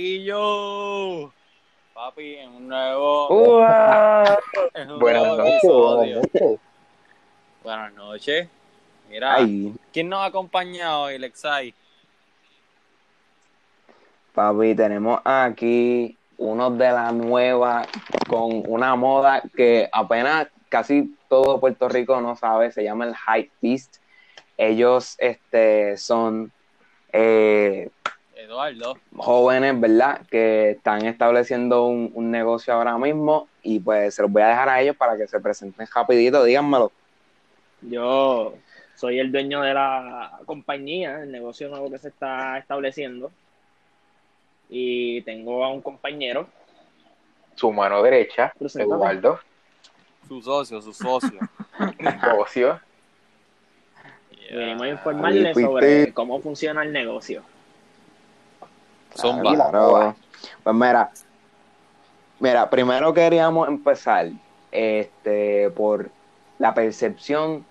Y 0.00 0.22
yo, 0.22 1.32
papi, 1.92 2.36
en 2.36 2.50
un 2.50 2.68
nuevo, 2.68 3.26
¡Uah! 3.30 4.38
en 4.74 4.92
un 4.92 5.00
Buenas 5.00 5.22
nuevo 5.22 5.36
noches, 5.38 5.54
episodio. 5.56 6.20
buenas 6.20 6.34
noches. 6.34 6.60
Buenas 7.64 7.92
noches. 7.94 8.48
Mira, 9.10 9.34
Ay, 9.34 9.74
¿quién 9.92 10.08
nos 10.08 10.24
acompaña 10.24 11.00
hoy, 11.00 11.18
Lexai? 11.18 11.74
papi, 14.34 14.76
tenemos 14.76 15.20
aquí 15.24 16.16
unos 16.36 16.78
de 16.78 16.92
la 16.92 17.10
nueva 17.10 17.84
con 18.28 18.62
una 18.68 18.94
moda 18.94 19.42
que 19.56 19.88
apenas 19.90 20.46
casi 20.68 21.12
todo 21.28 21.58
Puerto 21.58 21.88
Rico 21.88 22.20
no 22.20 22.36
sabe, 22.36 22.70
se 22.70 22.84
llama 22.84 23.04
el 23.04 23.16
Hype 23.16 23.50
Beast. 23.60 23.96
Ellos 24.56 25.16
este, 25.18 25.96
son 25.96 26.52
eh, 27.12 27.90
Eduardo. 28.38 28.96
jóvenes, 29.16 29.78
¿verdad? 29.80 30.20
Que 30.30 30.70
están 30.70 31.04
estableciendo 31.06 31.86
un, 31.86 32.10
un 32.14 32.30
negocio 32.30 32.72
ahora 32.72 32.96
mismo 32.96 33.48
y 33.62 33.80
pues 33.80 34.14
se 34.14 34.22
los 34.22 34.30
voy 34.30 34.42
a 34.42 34.48
dejar 34.48 34.68
a 34.68 34.80
ellos 34.80 34.96
para 34.96 35.16
que 35.16 35.26
se 35.26 35.40
presenten 35.40 35.86
rapidito, 35.92 36.44
díganmelo. 36.44 36.92
Yo 37.82 38.54
soy 38.94 39.18
el 39.18 39.30
dueño 39.32 39.60
de 39.62 39.74
la 39.74 40.38
compañía, 40.46 41.22
el 41.22 41.32
negocio 41.32 41.68
nuevo 41.68 41.90
que 41.90 41.98
se 41.98 42.08
está 42.08 42.58
estableciendo. 42.58 43.30
Y 44.70 45.22
tengo 45.22 45.64
a 45.64 45.72
un 45.72 45.80
compañero. 45.80 46.46
Su 47.54 47.72
mano 47.72 48.02
derecha. 48.02 48.52
Eduardo, 48.60 49.40
Su 50.28 50.42
socio, 50.42 50.80
su 50.82 50.92
socio. 50.92 51.38
socio. 52.22 52.80
Venimos 54.50 54.82
a 54.82 54.86
Yeah. 54.86 54.92
informarle 54.94 55.54
sobre 55.54 56.12
cómo 56.14 56.40
funciona 56.40 56.82
el 56.82 56.92
negocio. 56.92 57.42
Zumba. 59.16 59.54
Claro. 59.54 60.14
Pues 60.62 60.76
mira, 60.76 61.10
mira, 62.40 62.70
primero 62.70 63.12
queríamos 63.14 63.68
empezar 63.68 64.28
este, 64.70 65.70
por 65.70 66.10
la 66.58 66.74
percepción 66.74 67.64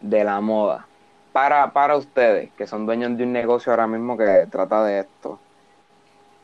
de 0.00 0.24
la 0.24 0.40
moda. 0.40 0.86
Para, 1.32 1.70
para 1.72 1.96
ustedes, 1.96 2.50
que 2.56 2.66
son 2.66 2.86
dueños 2.86 3.16
de 3.18 3.24
un 3.24 3.32
negocio 3.32 3.70
ahora 3.72 3.86
mismo 3.86 4.16
que 4.16 4.46
trata 4.50 4.82
de 4.84 5.00
esto, 5.00 5.38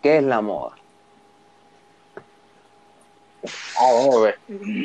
¿qué 0.02 0.18
es 0.18 0.22
la 0.24 0.40
moda? 0.42 0.72
Ah, 3.78 3.90
vamos 3.92 4.16
a 4.16 4.20
ver. 4.20 4.38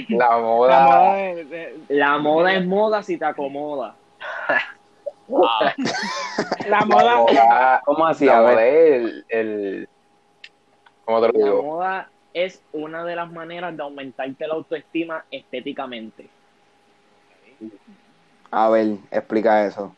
La 0.10 0.38
moda. 0.38 0.70
La 0.80 0.86
moda 0.86 1.14
de- 1.16 1.80
La 1.90 2.18
moda 2.18 2.54
es 2.54 2.66
moda 2.66 3.04
si 3.04 3.18
te 3.18 3.26
acomoda. 3.26 3.96
Ah, 5.36 5.74
la 6.64 6.86
La 6.86 6.86
moda, 6.86 7.82
¿Cómo 7.86 8.06
así? 8.08 8.28
la 8.28 8.36
A 8.36 8.42
moda 8.42 8.54
ver, 8.56 8.60
es 8.68 9.02
el, 9.04 9.26
el. 9.30 9.90
¿Cómo 11.06 11.22
te 11.22 11.28
lo 11.28 11.34
La 11.40 11.40
digo? 11.46 11.64
moda 11.64 12.14
es 12.34 12.68
una 12.74 13.04
de 13.06 13.16
las 13.16 13.32
maneras 13.32 13.76
de 13.78 13.84
aumentarte 13.84 14.46
la 14.48 14.56
autoestima 14.56 15.26
estéticamente. 15.32 16.36
a 18.52 18.70
ver, 18.70 18.98
explica 19.12 19.66
eso. 19.66 19.96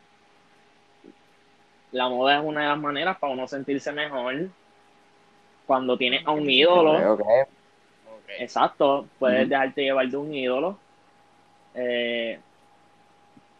La 1.92 2.08
moda 2.08 2.38
es 2.38 2.44
una 2.44 2.62
de 2.62 2.68
las 2.68 2.78
maneras 2.80 3.18
para 3.20 3.32
uno 3.32 3.46
sentirse 3.46 3.92
mejor. 3.92 4.50
Cuando 5.64 5.96
tienes 5.96 6.26
a 6.26 6.32
un 6.32 6.50
ídolo. 6.50 7.10
Exacto, 8.36 9.12
puedes 9.18 9.48
dejarte 9.48 9.82
llevar 9.82 10.08
de 10.08 10.16
un 10.16 10.32
ídolo. 10.34 10.82
Eh, 11.74 12.44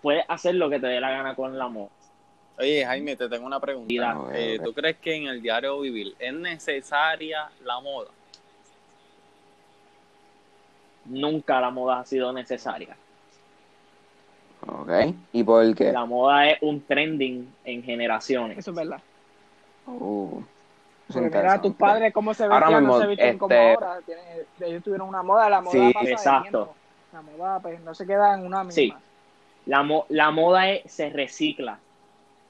puedes 0.02 0.24
hacer 0.28 0.54
lo 0.54 0.68
que 0.70 0.78
te 0.80 0.86
dé 0.86 1.00
la 1.00 1.10
gana 1.10 1.34
con 1.34 1.56
la 1.58 1.68
moda. 1.68 1.88
Oye, 2.58 2.84
Jaime, 2.84 3.16
te 3.16 3.28
tengo 3.28 3.46
una 3.46 3.58
pregunta. 3.60 3.86
Mira, 3.88 4.18
ok, 4.20 4.30
Eh. 4.34 4.60
¿Tú 4.62 4.72
crees 4.74 4.96
que 4.98 5.14
en 5.14 5.26
el 5.28 5.40
diario 5.40 5.80
vivir 5.80 6.14
es 6.18 6.34
necesaria 6.34 7.48
la 7.64 7.80
moda? 7.80 8.10
Nunca 11.06 11.60
la 11.60 11.70
moda 11.70 12.00
ha 12.00 12.04
sido 12.04 12.32
necesaria. 12.32 12.96
Ok, 14.66 14.90
¿y 15.32 15.42
por 15.42 15.74
qué? 15.74 15.90
La 15.90 16.04
moda 16.04 16.48
es 16.50 16.58
un 16.62 16.82
trending 16.82 17.50
en 17.64 17.82
generaciones. 17.82 18.58
eso 18.58 18.70
es 18.72 18.76
verdad. 18.76 19.00
Uh, 19.86 20.42
mira 21.14 21.54
a 21.54 21.60
tus 21.62 21.74
padres 21.74 22.12
cómo 22.12 22.34
se 22.34 22.44
Ahora 22.44 22.60
vestían, 22.60 22.82
mismo, 22.82 22.94
no 22.96 23.00
se 23.00 23.06
visten 23.08 23.38
como 23.38 23.54
este- 23.54 23.72
ahora. 23.74 24.00
Tienen- 24.04 24.24
ellos 24.60 24.82
tuvieron 24.84 25.08
una 25.08 25.22
moda, 25.22 25.48
la 25.48 25.60
moda 25.62 25.72
Sí, 25.72 25.92
pasa 25.94 26.06
de 26.06 26.12
exacto. 26.12 26.74
La 27.12 27.22
moda 27.22 27.58
pues, 27.60 27.80
no 27.80 27.94
se 27.94 28.06
queda 28.06 28.34
en 28.34 28.44
una 28.46 28.62
misma. 28.62 28.72
Sí. 28.74 28.94
La, 29.70 29.84
mo- 29.84 30.04
la 30.08 30.32
moda 30.32 30.68
es, 30.68 30.90
se 30.90 31.10
recicla, 31.10 31.78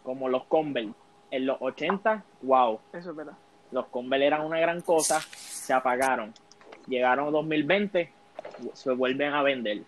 como 0.03 0.31
los 0.31 0.45
Converse. 0.47 0.95
En 1.31 1.45
los 1.45 1.59
80, 1.61 2.25
wow, 2.41 2.81
Eso 2.95 3.11
es 3.11 3.17
verdad. 3.17 3.35
los 3.73 3.89
Converse 3.89 4.27
eran 4.27 4.47
una 4.47 4.59
gran 4.59 4.81
cosa, 4.81 5.21
se 5.21 5.75
apagaron. 5.75 6.33
Llegaron 6.87 7.31
2020, 7.31 8.11
se 8.73 8.91
vuelven 8.93 9.35
a 9.35 9.43
vender. 9.43 9.83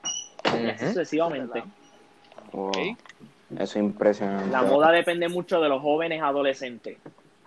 Y 0.45 0.67
así 0.69 0.85
Ujú. 0.85 0.89
sucesivamente. 0.89 1.65
Wow. 2.53 2.71
Eso 3.53 3.63
es 3.63 3.77
impresionante. 3.77 4.51
La 4.51 4.61
moda 4.61 4.91
depende 4.91 5.31
mucho 5.31 5.59
de 5.63 5.71
los 5.71 5.81
jóvenes 5.81 6.23
adolescentes, 6.23 6.99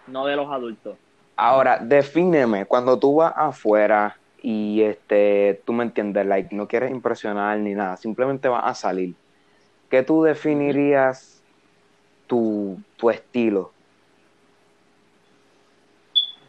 no 0.07 0.25
de 0.25 0.35
los 0.35 0.51
adultos. 0.51 0.97
Ahora, 1.37 1.77
defíneme, 1.77 2.65
cuando 2.65 2.97
tú 2.97 3.17
vas 3.17 3.33
afuera 3.35 4.17
y 4.41 4.81
este, 4.81 5.61
tú 5.63 5.73
me 5.73 5.83
entiendes, 5.83 6.25
like, 6.25 6.55
no 6.55 6.67
quieres 6.67 6.89
impresionar 6.89 7.59
ni 7.59 7.75
nada, 7.75 7.97
simplemente 7.97 8.47
vas 8.47 8.63
a 8.65 8.73
salir. 8.73 9.15
¿Qué 9.89 10.03
tú 10.03 10.23
definirías 10.23 11.41
tu, 12.27 12.77
tu 12.97 13.09
estilo? 13.09 13.71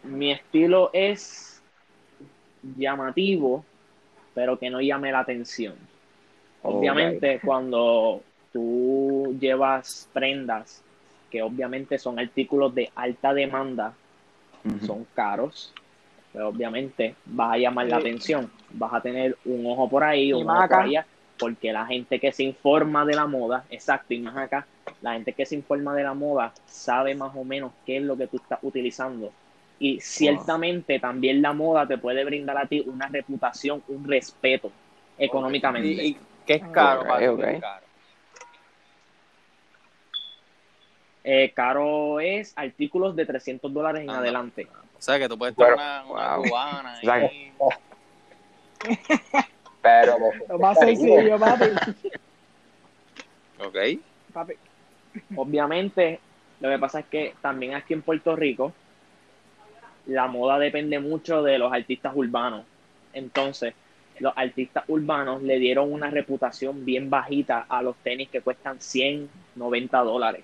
Mi 0.05 0.33
estilo 0.33 0.91
es 0.93 1.61
llamativo, 2.77 3.65
pero 4.35 4.59
que 4.59 4.71
no 4.71 4.81
llame 4.81 5.13
la 5.13 5.21
atención. 5.21 5.75
Obviamente, 6.63 7.41
cuando 7.45 8.23
tú 8.53 9.37
llevas 9.41 10.09
prendas 10.13 10.83
que 11.31 11.43
obviamente 11.43 11.99
son 11.99 12.19
artículos 12.19 12.75
de 12.75 12.91
alta 12.95 13.35
demanda, 13.35 13.93
son 14.85 15.07
caros, 15.15 15.73
pero 16.33 16.49
obviamente 16.49 17.15
vas 17.25 17.55
a 17.55 17.59
llamar 17.59 17.87
la 17.87 17.97
atención, 17.99 18.51
vas 18.71 18.95
a 18.95 19.01
tener 19.01 19.37
un 19.45 19.67
ojo 19.67 19.89
por 19.89 20.03
ahí, 20.05 20.29
Y 20.29 20.33
un 20.33 20.49
ojo 20.49 20.69
por 20.69 20.81
allá, 20.81 21.07
porque 21.39 21.73
la 21.73 21.87
gente 21.87 22.19
que 22.19 22.33
se 22.33 22.43
informa 22.43 23.05
de 23.05 23.15
la 23.15 23.27
moda, 23.27 23.65
exacto, 23.71 24.15
y 24.15 24.21
más 24.21 24.37
acá, 24.37 24.67
la 25.03 25.15
gente 25.15 25.33
que 25.33 25.45
se 25.47 25.55
informa 25.55 25.95
de 25.95 26.03
la 26.03 26.15
moda 26.15 26.53
sabe 26.67 27.15
más 27.15 27.35
o 27.37 27.45
menos 27.45 27.73
qué 27.85 27.99
es 27.99 28.03
lo 28.03 28.17
que 28.17 28.27
tú 28.27 28.37
estás 28.39 28.59
utilizando. 28.63 29.33
Y 29.79 30.01
ciertamente 30.01 30.99
también 30.99 31.43
la 31.43 31.53
moda 31.53 31.87
te 31.87 31.99
puede 31.99 32.25
brindar 32.25 32.57
a 32.57 32.67
ti 32.67 32.83
una 32.87 33.09
reputación, 33.09 33.83
un 33.89 34.05
respeto 34.09 34.73
económicamente. 35.19 35.89
¿Y, 35.89 36.09
y 36.09 36.19
qué 36.47 36.55
es 36.55 36.63
caro 36.69 37.03
caro? 37.07 37.87
Eh, 41.29 41.53
caro 41.55 42.21
es 42.21 42.53
artículos 42.57 43.17
de 43.17 43.27
300 43.27 43.75
dólares 43.75 44.03
en 44.03 44.11
Ah, 44.11 44.13
no. 44.15 44.19
adelante. 44.21 44.69
O 44.97 45.03
sea, 45.03 45.19
que 45.19 45.29
tú 45.29 45.37
puedes 45.37 45.57
tener 45.57 45.75
una, 45.75 46.05
una 46.07 46.37
Wow. 46.37 46.45
cubana 46.45 46.95
ahí. 47.03 47.53
Pero. 49.87 50.17
Lo 50.49 50.59
más 50.59 50.79
sencillo, 50.79 51.39
papi. 51.39 51.65
Ok. 53.65 53.77
papi. 54.33 54.55
Obviamente, 55.37 56.21
lo 56.61 56.69
que 56.69 56.79
pasa 56.79 57.01
es 57.01 57.07
que 57.07 57.35
también 57.41 57.75
aquí 57.75 57.95
en 57.95 58.03
Puerto 58.03 58.37
Rico, 58.37 58.73
la 60.07 60.27
moda 60.27 60.59
depende 60.59 60.99
mucho 60.99 61.43
de 61.43 61.59
los 61.59 61.73
artistas 61.73 62.13
urbanos. 62.15 62.65
Entonces, 63.13 63.75
los 64.19 64.33
artistas 64.37 64.85
urbanos 64.89 65.43
le 65.43 65.59
dieron 65.59 65.93
una 65.93 66.11
reputación 66.11 66.85
bien 66.85 67.09
bajita 67.11 67.67
a 67.69 67.83
los 67.83 67.97
tenis 67.97 68.29
que 68.29 68.41
cuestan 68.41 68.81
100, 68.81 69.29
90 69.55 69.99
dólares. 70.01 70.43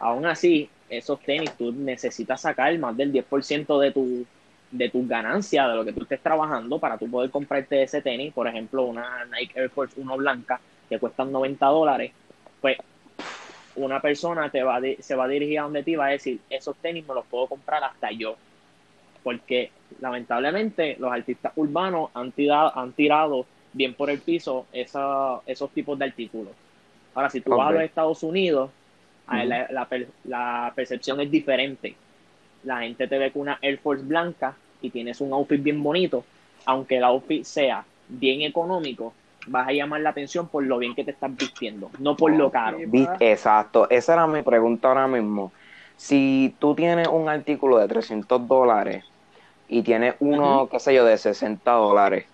Aún 0.00 0.26
así, 0.26 0.68
esos 0.88 1.20
tenis 1.20 1.52
tú 1.56 1.72
necesitas 1.72 2.40
sacar 2.40 2.76
más 2.78 2.96
del 2.96 3.12
10% 3.12 3.80
de 3.80 3.90
tu 3.90 4.26
de 4.72 4.90
tus 4.90 5.08
ganancias, 5.08 5.68
de 5.68 5.76
lo 5.76 5.84
que 5.86 5.94
tú 5.94 6.02
estés 6.04 6.22
trabajando 6.22 6.80
para 6.80 6.98
tú 6.98 7.10
poder 7.10 7.30
comprarte 7.32 7.84
ese 7.84 8.02
tenis, 8.02 8.34
por 8.34 8.48
ejemplo, 8.48 8.86
una 8.86 9.26
Nike 9.26 9.60
Air 9.60 9.70
Force 9.72 10.00
1 10.00 10.16
blanca 10.18 10.62
que 10.88 11.00
cuestan 11.00 11.32
90 11.32 11.66
dólares, 11.68 12.16
pues 12.60 12.78
una 13.74 14.00
persona 14.02 14.50
te 14.50 14.62
va 14.62 14.80
se 15.00 15.14
va 15.16 15.24
a 15.24 15.28
dirigir 15.28 15.58
a 15.60 15.62
donde 15.64 15.84
ti 15.84 15.96
va 15.96 16.06
a 16.06 16.10
decir, 16.10 16.44
esos 16.48 16.80
tenis 16.80 17.06
me 17.06 17.14
los 17.14 17.26
puedo 17.28 17.48
comprar 17.48 17.82
hasta 17.84 18.10
yo. 18.12 18.40
Porque 19.22 19.76
lamentablemente 19.98 20.96
los 20.98 21.12
artistas 21.12 21.52
urbanos 21.56 22.10
han 22.14 22.32
tirado, 22.34 22.76
han 22.78 22.94
tirado 22.94 23.50
bien 23.72 23.96
por 23.96 24.10
el 24.10 24.22
piso 24.24 24.68
esa- 24.72 25.42
esos 25.46 25.72
tipos 25.74 25.98
de 25.98 26.06
artículos. 26.06 26.58
Ahora, 27.14 27.30
si 27.30 27.42
tú 27.42 27.54
vas 27.54 27.68
a 27.70 27.72
los 27.72 27.82
Estados 27.82 28.22
Unidos, 28.22 28.74
la, 29.26 29.88
la 30.24 30.72
percepción 30.76 31.20
es 31.20 31.30
diferente. 31.30 32.00
La 32.62 32.80
gente 32.82 33.08
te 33.08 33.18
ve 33.18 33.32
con 33.32 33.42
una 33.42 33.58
Air 33.62 33.80
Force 33.80 34.04
blanca 34.06 34.61
y 34.82 34.90
tienes 34.90 35.20
un 35.20 35.32
outfit 35.32 35.62
bien 35.62 35.82
bonito, 35.82 36.24
aunque 36.66 36.96
el 36.98 37.04
outfit 37.04 37.44
sea 37.44 37.84
bien 38.08 38.42
económico, 38.42 39.14
vas 39.46 39.68
a 39.68 39.72
llamar 39.72 40.00
la 40.00 40.10
atención 40.10 40.48
por 40.48 40.64
lo 40.64 40.78
bien 40.78 40.94
que 40.94 41.04
te 41.04 41.12
estás 41.12 41.34
vistiendo, 41.36 41.90
no 41.98 42.16
por 42.16 42.32
lo 42.32 42.50
caro. 42.50 42.78
Exacto, 43.20 43.88
esa 43.90 44.14
era 44.14 44.26
mi 44.26 44.42
pregunta 44.42 44.88
ahora 44.88 45.06
mismo. 45.08 45.52
si 45.96 46.56
tú 46.58 46.74
tienes 46.74 47.08
un 47.08 47.28
artículo 47.28 47.78
de 47.78 47.86
300 47.88 48.46
dólares 48.48 49.04
y 49.68 49.82
tienes 49.82 50.14
uno, 50.20 50.68
qué 50.70 50.80
sé 50.80 50.94
yo, 50.94 51.04
de 51.04 51.16
60 51.16 51.72
dólares, 51.72 52.26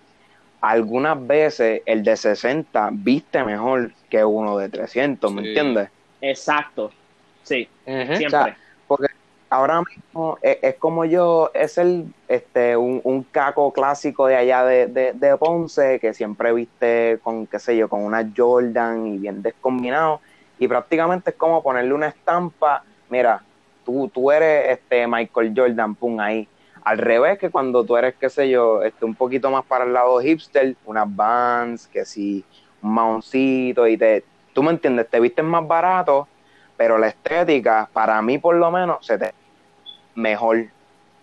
algunas 0.61 1.25
veces 1.25 1.81
el 1.85 2.03
de 2.03 2.17
60 2.17 2.89
viste 2.91 3.43
mejor 3.43 3.93
que 4.09 4.25
uno 4.25 4.57
de 4.57 4.69
300, 4.69 5.31
¿me 5.31 5.43
Sí. 5.43 5.47
entiendes? 5.49 5.89
Exacto. 6.21 6.91
Sí, 7.43 7.67
siempre. 7.85 8.27
O 8.27 8.29
sea, 8.29 8.41
porque 8.45 8.57
ahora 9.49 9.81
mismo 9.81 10.37
es, 10.41 10.75
como 10.75 11.05
yo, 11.05 11.51
es 11.53 11.77
el 11.77 12.13
este 12.27 12.77
un, 12.77 13.01
un 13.03 13.23
caco 13.23 13.73
clásico 13.73 14.27
de 14.27 14.35
allá 14.35 14.63
de, 14.63 14.87
de, 14.87 15.13
de 15.13 15.37
Ponce 15.37 15.99
que 15.99 16.13
siempre 16.13 16.53
viste 16.53 17.19
con, 17.23 17.47
qué 17.47 17.59
sé 17.59 17.75
yo, 17.75 17.89
con 17.89 18.03
una 18.03 18.29
Jordan 18.35 19.07
y 19.07 19.17
bien 19.17 19.41
descombinado. 19.41 20.21
Y 20.59 20.67
prácticamente 20.67 21.31
es 21.31 21.35
como 21.35 21.63
ponerle 21.63 21.93
una 21.93 22.07
estampa, 22.07 22.83
mira, 23.09 23.41
tú, 23.85 24.09
tú 24.13 24.31
eres 24.31 24.69
este 24.69 25.07
Michael 25.07 25.53
Jordan, 25.55 25.95
pum, 25.95 26.19
ahí. 26.19 26.47
Al 26.83 26.97
revés 26.97 27.37
que 27.39 27.49
cuando 27.49 27.83
tú 27.83 27.97
eres, 27.97 28.15
qué 28.19 28.29
sé 28.29 28.49
yo, 28.49 28.83
este, 28.83 29.05
un 29.05 29.15
poquito 29.15 29.49
más 29.51 29.65
para 29.65 29.85
el 29.85 29.93
lado 29.93 30.19
hipster, 30.19 30.75
unas 30.85 31.15
Vans, 31.15 31.87
que 31.87 32.05
sí, 32.05 32.43
un 32.81 32.93
maoncito 32.93 33.87
y 33.87 33.97
te, 33.97 34.23
tú 34.53 34.63
me 34.63 34.71
entiendes, 34.71 35.09
te 35.09 35.19
vistes 35.19 35.43
más 35.45 35.67
barato, 35.67 36.27
pero 36.79 36.97
la 36.97 37.09
estética, 37.09 37.89
para 37.91 38.21
mí 38.21 38.37
por 38.37 38.55
lo 38.55 38.71
menos, 38.71 39.05
se 39.05 39.17
te 39.17 39.33
mejor, 40.15 40.55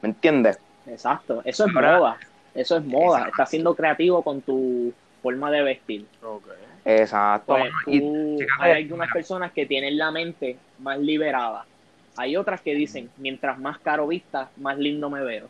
¿me 0.02 0.10
entiendes? 0.10 0.58
Exacto. 0.86 1.40
Eso 1.46 1.64
es 1.66 1.72
moda. 1.72 2.18
Eso 2.54 2.76
es 2.76 2.84
moda. 2.84 3.28
Estás 3.28 3.48
siendo 3.48 3.74
creativo 3.74 4.20
con 4.20 4.42
tu 4.42 4.92
forma 5.22 5.50
de 5.50 5.62
vestir. 5.62 6.04
Exacto. 6.84 7.56
Pues, 7.56 7.72
y 7.86 8.02
hay 8.60 8.82
algunas 8.82 9.10
personas 9.10 9.50
que 9.52 9.64
tienen 9.64 9.96
la 9.96 10.10
mente 10.10 10.58
más 10.78 10.98
liberada. 10.98 11.64
Hay 12.18 12.36
otras 12.36 12.60
que 12.60 12.74
dicen, 12.74 13.08
mientras 13.16 13.58
más 13.58 13.78
caro 13.78 14.06
vista, 14.06 14.50
más 14.58 14.76
lindo 14.76 15.08
me 15.08 15.24
veo. 15.24 15.48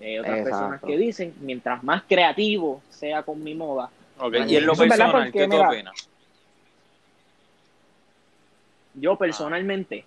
Hay 0.00 0.18
otras 0.18 0.38
Exacto. 0.38 0.58
personas 0.58 0.82
que 0.82 0.96
dicen, 0.96 1.34
mientras 1.38 1.84
más 1.84 2.02
creativo 2.08 2.82
sea 2.90 3.22
con 3.22 3.44
mi 3.44 3.54
moda, 3.54 3.90
y 4.48 4.56
en 4.56 4.66
lo. 4.66 4.74
Yo 8.96 9.16
personalmente, 9.16 10.04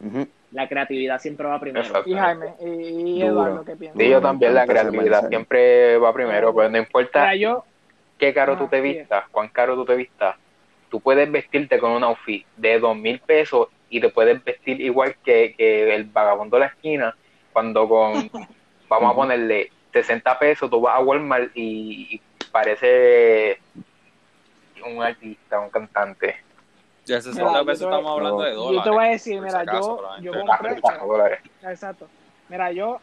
ujú, 0.00 0.26
la 0.52 0.68
creatividad 0.68 1.18
siempre 1.18 1.46
va 1.46 1.58
primero. 1.58 1.86
Exacto. 1.86 2.08
Y 2.08 2.14
Jaime, 2.14 2.54
y. 2.60 3.22
Eduardo, 3.22 3.64
¿qué 3.64 3.76
piensas? 3.76 4.02
Sí, 4.02 4.08
yo 4.08 4.20
también, 4.20 4.54
la 4.54 4.66
creatividad 4.66 5.28
siempre 5.28 5.98
va 5.98 6.12
primero, 6.12 6.52
pues 6.52 6.70
no 6.70 6.78
importa 6.78 7.20
Mira, 7.20 7.36
yo, 7.36 7.64
qué 8.18 8.34
caro 8.34 8.54
Ah, 8.54 8.58
tú 8.58 8.68
te 8.68 8.82
sí. 8.82 8.82
vistas, 8.82 9.24
cuán 9.30 9.48
caro 9.48 9.74
tú 9.74 9.84
te 9.84 9.96
vistas, 9.96 10.36
tú 10.90 11.00
puedes 11.00 11.30
vestirte 11.30 11.78
con 11.78 11.92
un 11.92 12.04
outfit 12.04 12.46
de 12.56 12.78
dos 12.78 12.96
mil 12.96 13.18
pesos 13.20 13.68
y 13.88 14.00
te 14.00 14.08
puedes 14.08 14.42
vestir 14.44 14.80
igual 14.80 15.16
que, 15.24 15.54
que 15.56 15.94
el 15.94 16.04
vagabundo 16.04 16.56
de 16.56 16.60
la 16.60 16.66
esquina 16.66 17.16
cuando 17.52 17.88
con, 17.88 18.30
vamos 18.88 19.12
a 19.12 19.14
ponerle 19.14 19.70
60 19.92 20.38
pesos, 20.38 20.70
tú 20.70 20.80
vas 20.80 20.96
a 20.96 21.00
Walmart 21.00 21.50
y, 21.54 22.14
y 22.14 22.22
parece 22.50 23.58
un 24.84 25.02
artista, 25.02 25.60
un 25.60 25.70
cantante. 25.70 26.41
Ya 27.04 27.16
Mira, 27.16 27.22
60 27.22 27.52
yo 27.52 27.64
pesos 27.66 27.78
te 27.80 27.84
voy- 27.84 27.94
estamos 27.94 28.16
hablando 28.16 28.42
de 28.42 28.52
dólares. 28.54 28.76
yo 28.78 28.82
te 28.84 28.90
voy 28.90 29.04
a 29.04 29.08
decir, 29.10 29.40
mira, 29.40 29.60
acaso, 29.60 29.96
yo, 30.20 30.32
yo 30.32 30.32
Ah, 30.32 30.58
compré, 30.58 30.80
4 30.80 31.06
dólares. 31.06 31.40
Exacto. 31.62 32.10
Mira, 32.48 32.72
yo 32.72 33.00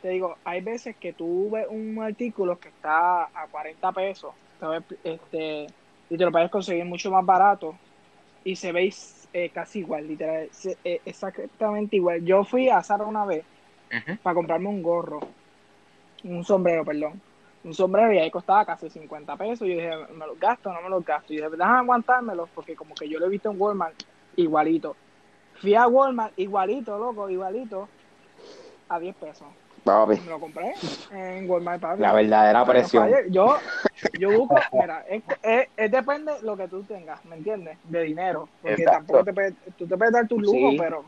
te 0.00 0.08
digo, 0.08 0.38
hay 0.44 0.60
veces 0.62 0.96
que 0.98 1.12
tú 1.12 1.50
ves 1.50 1.66
un 1.68 2.02
artículo 2.02 2.58
que 2.58 2.68
está 2.70 3.24
a 3.24 3.48
40 3.50 3.92
pesos 3.92 4.34
este, 5.04 5.66
y 6.08 6.16
te 6.16 6.24
lo 6.24 6.32
puedes 6.32 6.50
conseguir 6.50 6.84
mucho 6.84 7.10
más 7.10 7.24
barato 7.24 7.78
y 8.44 8.56
se 8.56 8.72
ve 8.72 8.92
eh, 9.32 9.52
casi 9.52 9.80
igual, 9.80 10.06
literal, 10.06 10.48
se- 10.52 10.78
eh, 10.84 11.02
exactamente 11.04 11.96
igual. 11.96 12.24
Yo 12.24 12.44
fui 12.44 12.68
a 12.68 12.82
Zara 12.82 13.04
una 13.04 13.24
vez 13.26 13.44
para 14.22 14.34
comprarme 14.34 14.68
un 14.68 14.82
gorro, 14.82 15.24
un 16.24 16.44
sombrero, 16.44 16.84
perdón. 16.84 17.22
Un 17.66 17.74
sombrero 17.74 18.12
y 18.12 18.18
ahí 18.18 18.30
costaba 18.30 18.64
casi 18.64 18.88
50 18.88 19.36
pesos. 19.36 19.66
Yo 19.66 19.74
dije, 19.74 19.90
¿me 20.14 20.24
los 20.24 20.38
gasto 20.38 20.72
no 20.72 20.80
me 20.80 20.88
los 20.88 21.04
gasto? 21.04 21.32
Y 21.32 21.36
dije, 21.36 21.48
déjame 21.50 21.78
aguantármelos 21.78 22.48
porque 22.54 22.76
como 22.76 22.94
que 22.94 23.08
yo 23.08 23.18
lo 23.18 23.26
he 23.26 23.28
visto 23.28 23.50
en 23.50 23.60
Walmart 23.60 23.94
igualito. 24.36 24.96
Fui 25.60 25.74
a 25.74 25.88
Walmart 25.88 26.32
igualito, 26.38 26.96
loco, 26.96 27.28
igualito, 27.28 27.88
a 28.88 29.00
10 29.00 29.16
pesos. 29.16 29.48
papi, 29.82 30.20
Me 30.20 30.30
lo 30.30 30.38
compré 30.38 30.74
en 31.10 31.50
Walmart, 31.50 31.80
papi. 31.80 32.02
la 32.02 32.12
verdadera 32.12 32.60
No 32.60 32.66
presión. 32.66 33.10
Yo, 33.30 33.56
yo 34.12 34.30
busco, 34.30 34.54
mira, 34.72 35.04
es, 35.08 35.24
es- 35.42 35.68
es 35.76 35.90
depende 35.90 36.32
lo 36.42 36.56
que 36.56 36.68
tú 36.68 36.84
tengas, 36.84 37.24
¿me 37.24 37.34
entiendes? 37.36 37.78
De 37.82 38.02
dinero. 38.02 38.48
Porque 38.62 38.82
Exacto. 38.82 38.98
tampoco 38.98 39.24
te 39.24 39.32
puedes, 39.32 39.54
tú 39.76 39.88
te 39.88 39.96
puedes 39.96 40.12
dar 40.12 40.28
tus 40.28 40.40
lujos, 40.40 40.70
Sí. 40.70 40.76
pero 40.78 41.04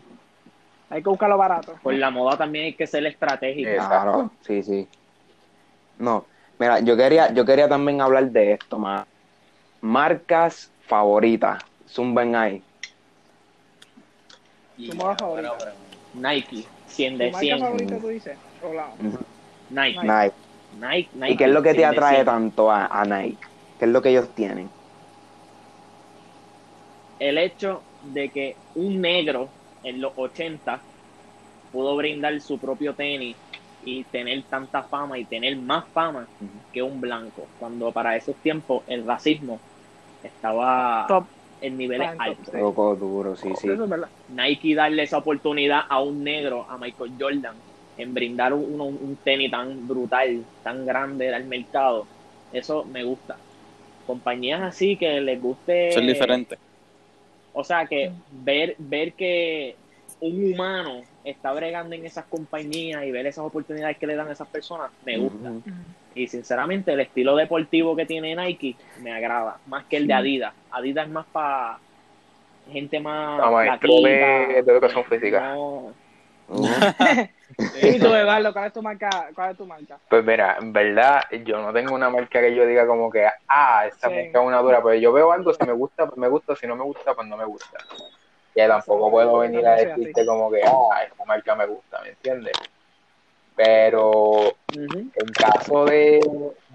hay 0.91 1.03
que 1.05 1.09
buscarlo 1.09 1.39
barato. 1.39 1.75
Por 1.85 1.95
la 1.95 2.11
moda 2.11 2.37
también 2.37 2.65
hay 2.65 2.75
que 2.75 2.87
ser 2.89 3.07
estratégico. 3.07 3.71
Claro, 3.71 4.33
sí, 4.41 4.61
sí. 4.65 4.89
No, 5.99 6.25
mira, 6.59 6.81
yo 6.81 6.97
quería, 6.97 7.33
yo 7.33 7.45
quería 7.45 7.69
también 7.69 8.01
hablar 8.01 8.31
de 8.31 8.53
esto, 8.53 8.79
más. 8.79 9.07
Marcas 9.81 10.71
favoritas. 10.87 11.63
Zumben 11.89 12.35
ahí. 12.37 12.63
Tu 14.77 14.93
favorita. 14.93 15.57
Nike, 16.15 16.65
100 16.87 17.13
¿Tu 17.15 17.19
de 17.19 17.31
marca 17.31 17.41
100. 17.41 17.59
favorita 17.59 17.99
tú 17.99 18.09
dices? 18.09 18.39
Nike, 19.71 20.01
Nike. 20.03 20.35
Nike, 20.81 21.09
Nike. 21.15 21.33
¿Y 21.33 21.37
qué 21.37 21.45
es 21.45 21.51
lo 21.51 21.63
que 21.63 21.71
te 21.71 21.77
100 21.77 21.91
de 21.91 21.97
atrae 21.97 22.15
100. 22.17 22.27
tanto 22.27 22.71
a, 22.71 22.87
a 22.87 23.05
Nike? 23.05 23.39
¿Qué 23.79 23.85
es 23.85 23.91
lo 23.91 24.03
que 24.03 24.11
ellos 24.11 24.29
tienen? 24.35 24.69
El 27.19 27.39
hecho 27.39 27.83
de 28.15 28.29
que 28.29 28.57
un 28.75 29.01
negro 29.01 29.49
en 29.83 30.01
los 30.01 30.13
80 30.17 30.81
pudo 31.73 31.97
brindar 31.97 32.41
su 32.41 32.59
propio 32.59 32.95
tenis 32.95 33.37
y 33.85 34.05
tener 34.05 34.43
tanta 34.45 34.83
fama 34.83 35.19
y 35.19 35.25
tener 35.25 35.57
más 35.57 35.85
fama 35.89 36.27
que 36.73 36.83
un 36.83 37.01
blanco, 37.01 37.47
cuando 37.59 37.91
para 37.93 38.17
esos 38.17 38.37
tiempos 38.37 38.83
el 38.89 39.07
racismo 39.07 39.59
estaba 40.23 41.07
Top. 41.09 41.25
en 41.61 41.79
niveles 41.79 42.11
top 42.11 42.21
altos. 42.21 42.55
Loco, 42.55 42.97
duro, 42.97 43.37
sí, 43.37 43.49
sí. 43.61 43.69
Eso 43.71 43.85
es 43.85 43.91
verdad. 43.91 44.09
Nike 44.29 44.75
darle 44.75 45.05
esa 45.05 45.19
oportunidad 45.19 45.83
a 45.89 46.03
un 46.03 46.23
negro, 46.25 46.67
a 46.69 46.77
Michael 46.79 47.13
Jordan, 47.19 47.55
en 47.97 48.15
brindar 48.15 48.53
un, 48.53 48.81
un- 48.81 48.99
un 49.01 49.17
tenis 49.25 49.51
tan 49.51 49.87
brutal, 49.89 50.45
tan 50.63 50.85
grande 50.87 51.35
al 51.35 51.45
mercado, 51.45 52.07
eso 52.53 52.85
me 52.85 53.03
gusta. 53.05 53.37
Compañías 54.07 54.63
así 54.63 54.97
que 54.97 55.21
les 55.21 55.41
guste. 55.41 55.93
Ser 55.93 56.07
diferente. 56.07 56.59
O 57.53 57.65
sea, 57.65 57.87
que 57.87 58.13
ver, 58.45 58.75
ver 58.79 59.15
que 59.15 59.77
un 60.21 60.53
humano 60.53 61.03
está 61.31 61.53
bregando 61.53 61.95
en 61.95 62.05
esas 62.07 62.27
compañías 62.27 63.05
y 63.05 63.11
ver 63.11 63.27
esas 63.27 63.45
oportunidades 63.45 63.99
que 63.99 64.07
le 64.07 64.17
dan 64.17 64.29
a 64.29 64.33
esas 64.33 64.49
personas, 64.49 64.91
me 65.05 65.19
gusta. 65.19 65.53
Y 66.15 66.27
sinceramente, 66.27 66.93
el 66.93 67.01
estilo 67.01 67.37
deportivo 67.37 67.95
que 67.95 68.07
tiene 68.07 68.35
Nike 68.35 68.77
me 69.01 69.13
agrada, 69.13 69.59
más 69.67 69.85
que 69.87 69.99
el 69.99 70.07
de 70.07 70.15
Adidas. 70.15 70.55
Adidas 70.71 71.07
es 71.07 71.13
más 71.13 71.27
para 71.33 71.79
gente 72.71 73.01
más. 73.01 73.41
Ah, 73.43 73.51
maestro 73.51 74.01
de- 74.03 74.63
de 74.65 74.73
educación 74.73 75.05
física. 75.05 75.55
no- 75.55 75.93
Ujú. 76.49 76.67
¿Y 77.75 77.99
tú, 78.01 78.07
Eduardo, 78.15 78.53
cuál 78.53 78.67
es 78.69 78.73
tu 78.73 78.83
marca? 78.83 79.29
¿Cuál 79.35 79.51
es 79.53 79.57
tu 79.59 79.67
marca? 79.67 79.99
Pues 80.09 80.25
mira, 80.25 80.57
en 80.59 80.73
verdad, 80.73 81.23
yo 81.45 81.61
no 81.61 81.73
tengo 81.73 81.95
una 81.95 82.09
marca 82.09 82.41
que 82.41 82.55
yo 82.55 82.67
diga 82.67 82.87
como 82.87 83.11
que, 83.11 83.27
ah, 83.49 83.85
esta 83.87 84.09
Sí. 84.09 84.15
marca 84.15 84.41
es 84.41 84.47
una 84.47 84.59
dura, 84.61 84.83
pero 84.83 84.95
yo 84.95 85.13
veo 85.13 85.31
algo, 85.31 85.53
si 85.53 85.65
me 85.67 85.73
gusta, 85.73 86.07
pues 86.07 86.17
me 86.19 86.29
gusta, 86.29 86.57
si 86.57 86.67
no 86.67 86.75
me 86.75 86.85
gusta, 86.85 87.15
pues 87.15 87.29
no 87.29 87.37
me 87.37 87.45
gusta. 87.45 87.79
Que 88.59 88.67
tampoco 88.67 89.09
puedo 89.09 89.39
venir 89.39 89.65
a 89.65 89.77
decirte 89.77 90.27
como 90.27 90.51
que, 90.51 90.61
ah, 90.65 91.05
esta 91.05 91.25
marca 91.25 91.55
me 91.55 91.65
gusta, 91.65 92.01
¿me 92.03 92.09
entiendes? 92.09 92.55
Pero 93.55 94.53
en 94.75 95.33
caso 95.33 95.85
de, 95.85 96.19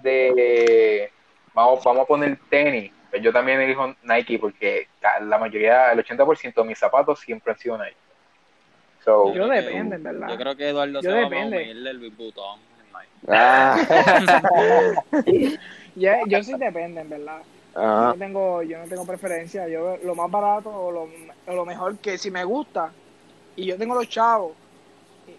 de 0.02 1.10
vamos, 1.52 1.84
vamos 1.84 2.04
a 2.04 2.06
poner 2.06 2.38
tenis, 2.48 2.90
pues 3.10 3.20
yo 3.20 3.34
también 3.34 3.60
elijo 3.60 3.94
Nike 4.02 4.38
porque 4.38 4.88
la 5.26 5.36
mayoría, 5.36 5.92
el 5.92 6.02
80% 6.02 6.54
de 6.54 6.64
mis 6.64 6.78
zapatos 6.78 7.20
siempre 7.20 7.52
han 7.52 7.58
sido 7.58 7.76
Nike. 7.76 7.96
So, 9.04 9.34
Yo 9.34 9.46
depende, 9.46 9.96
en 9.96 10.02
verdad. 10.04 10.28
Yo 10.30 10.38
creo 10.38 10.56
que 10.56 10.68
Eduardo 10.70 11.02
Yo 11.02 11.02
se 11.02 11.10
va 11.10 11.18
a 11.18 11.20
depende. 11.28 11.70
el 11.70 11.84
Louis 11.98 12.16
Vuitton. 12.16 12.60
Ah. 13.28 13.76
Yo, 15.96 16.10
yo 16.26 16.42
sí 16.42 16.54
depende, 16.58 17.02
en 17.02 17.10
Yo 17.74 17.80
no 17.82 18.14
tengo, 18.14 18.62
yo 18.62 18.78
no 18.78 18.84
tengo 18.86 19.04
preferencia. 19.06 19.68
Yo 19.68 19.96
lo 20.04 20.14
más 20.14 20.30
barato 20.30 20.70
o 20.70 20.92
lo, 20.92 21.02
o 21.46 21.54
lo 21.54 21.64
mejor 21.64 21.98
que 21.98 22.18
si 22.18 22.30
me 22.30 22.44
gusta 22.44 22.92
y 23.56 23.66
yo 23.66 23.76
tengo 23.76 23.94
los 23.94 24.08
chavos, 24.08 24.52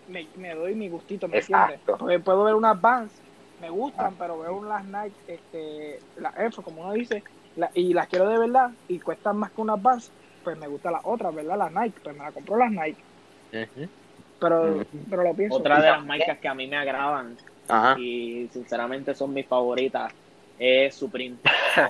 me, 0.10 0.28
me 0.38 0.54
doy 0.56 0.76
mi 0.76 0.90
gustito, 0.90 1.28
¿me 1.28 1.38
entiendes? 1.40 1.80
Porque 1.98 2.20
puedo 2.20 2.44
ver 2.44 2.56
unas 2.56 2.80
Vans, 2.82 3.12
me 3.62 3.70
gustan, 3.70 4.16
pero 4.20 4.40
veo 4.40 4.58
unas 4.58 4.84
Nike, 4.86 5.16
este, 5.28 6.00
las 6.18 6.36
Air 6.38 6.52
Force, 6.52 6.64
como 6.64 6.82
uno 6.82 6.94
dice, 6.94 7.24
la- 7.56 7.72
y 7.74 7.94
las 7.94 8.08
quiero 8.08 8.28
de 8.28 8.38
verdad 8.38 8.72
y 8.88 9.00
cuestan 9.00 9.38
más 9.38 9.52
que 9.52 9.62
unas 9.62 9.82
Vans, 9.82 10.12
pues 10.44 10.58
me 10.58 10.68
gustan 10.68 10.94
las 10.94 11.02
otras, 11.06 11.34
¿verdad? 11.34 11.58
Las 11.58 11.72
Nike, 11.72 12.00
pues 12.04 12.18
me 12.18 12.24
las 12.24 12.34
compro 12.34 12.58
las 12.58 12.72
Nike. 12.72 13.02
Pero, 14.40 14.86
pero 15.10 15.24
lo 15.24 15.34
pienso. 15.34 15.58
Otra 15.58 15.82
de 15.82 15.90
las 15.90 16.06
marcas 16.06 16.38
que 16.40 16.48
a 16.48 16.54
mí 16.54 16.68
me 16.68 16.78
agradan 16.78 17.38
Ajá. 17.68 17.98
y 18.00 18.48
sinceramente 18.52 19.16
son 19.16 19.34
mis 19.34 19.48
favoritas 19.48 20.14
es 20.60 20.96
Supreme. 20.96 21.38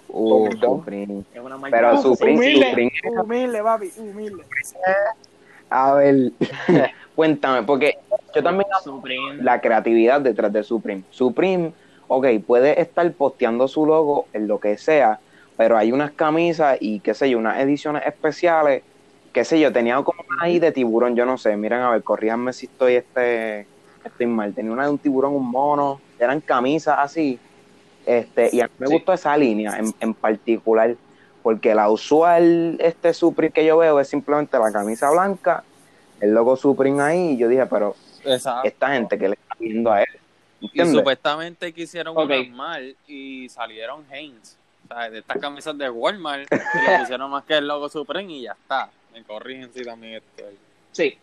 Uh. 0.09 0.49
Supreme. 0.59 1.23
Pero 1.71 2.01
Supreme, 2.01 2.37
humilde, 2.37 2.69
Supreme. 2.69 2.91
humilde, 3.21 3.63
papi, 3.63 3.91
humilde. 3.97 4.43
A 5.69 5.93
ver, 5.95 6.31
cuéntame, 7.15 7.63
porque 7.63 7.97
yo 8.33 8.43
también 8.43 8.67
Supreme. 8.83 9.41
la 9.41 9.61
creatividad 9.61 10.21
detrás 10.21 10.51
de 10.53 10.63
Supreme. 10.63 11.03
Supreme, 11.09 11.73
ok, 12.07 12.27
puede 12.45 12.79
estar 12.79 13.09
posteando 13.13 13.67
su 13.67 13.85
logo 13.85 14.27
en 14.33 14.47
lo 14.47 14.59
que 14.59 14.77
sea, 14.77 15.19
pero 15.57 15.77
hay 15.77 15.91
unas 15.91 16.11
camisas 16.11 16.77
y 16.79 16.99
qué 16.99 17.13
sé 17.13 17.29
yo, 17.29 17.37
unas 17.37 17.59
ediciones 17.59 18.03
especiales, 18.05 18.83
qué 19.33 19.43
sé 19.43 19.59
yo, 19.59 19.71
tenía 19.73 19.95
como 20.03 20.21
una 20.29 20.45
ahí 20.45 20.59
de 20.59 20.71
tiburón, 20.71 21.15
yo 21.15 21.25
no 21.25 21.37
sé, 21.37 21.57
miren 21.57 21.81
a 21.81 21.91
ver, 21.91 22.03
corríjanme 22.03 22.53
si 22.53 22.67
estoy 22.67 22.95
este, 22.95 23.67
estoy 24.03 24.27
mal, 24.27 24.53
tenía 24.53 24.71
una 24.71 24.85
de 24.85 24.91
un 24.91 24.97
tiburón, 24.97 25.33
un 25.33 25.49
mono, 25.49 25.99
eran 26.19 26.41
camisas 26.41 26.97
así, 26.99 27.39
este, 28.05 28.49
y 28.53 28.61
a 28.61 28.65
mí 28.67 28.71
me 28.79 28.87
Sí. 28.87 28.93
gustó 28.93 29.13
esa 29.13 29.35
línea 29.37 29.77
en, 29.77 29.93
en 29.99 30.13
particular, 30.13 30.95
porque 31.43 31.73
la 31.75 31.89
usual 31.89 32.77
este 32.79 33.13
Supreme 33.13 33.51
que 33.51 33.65
yo 33.65 33.77
veo 33.77 33.99
es 33.99 34.07
simplemente 34.07 34.57
la 34.57 34.71
camisa 34.71 35.09
blanca, 35.11 35.63
el 36.19 36.33
logo 36.33 36.55
Supreme 36.55 37.01
ahí, 37.01 37.31
y 37.31 37.37
yo 37.37 37.47
dije, 37.47 37.65
pero 37.65 37.95
Exacto. 38.23 38.67
esta 38.67 38.89
gente 38.93 39.17
que 39.17 39.29
le 39.29 39.33
está 39.35 39.55
viendo 39.59 39.91
a 39.91 40.01
él. 40.01 40.07
Y 40.61 40.65
¿Entiendes? 40.67 40.95
supuestamente 40.95 41.73
quisieron 41.73 42.17
Ok. 42.17 42.25
unas 42.25 42.49
mal 42.49 42.95
y 43.07 43.49
salieron 43.49 44.03
Hanes. 44.09 44.57
O 44.85 44.87
sea, 44.87 45.09
de 45.09 45.19
estas 45.19 45.37
camisas 45.39 45.77
de 45.77 45.89
Walmart 45.89 46.47
y 46.51 46.91
le 46.91 46.99
pusieron 46.99 47.29
más 47.29 47.43
que 47.43 47.55
el 47.57 47.67
logo 47.67 47.89
Supreme 47.89 48.31
y 48.33 48.41
ya 48.43 48.53
está. 48.53 48.89
Me 49.13 49.23
corrigen 49.23 49.71
si 49.73 49.83
también 49.83 50.15
estoy. 50.15 50.55
Sí, 50.91 51.17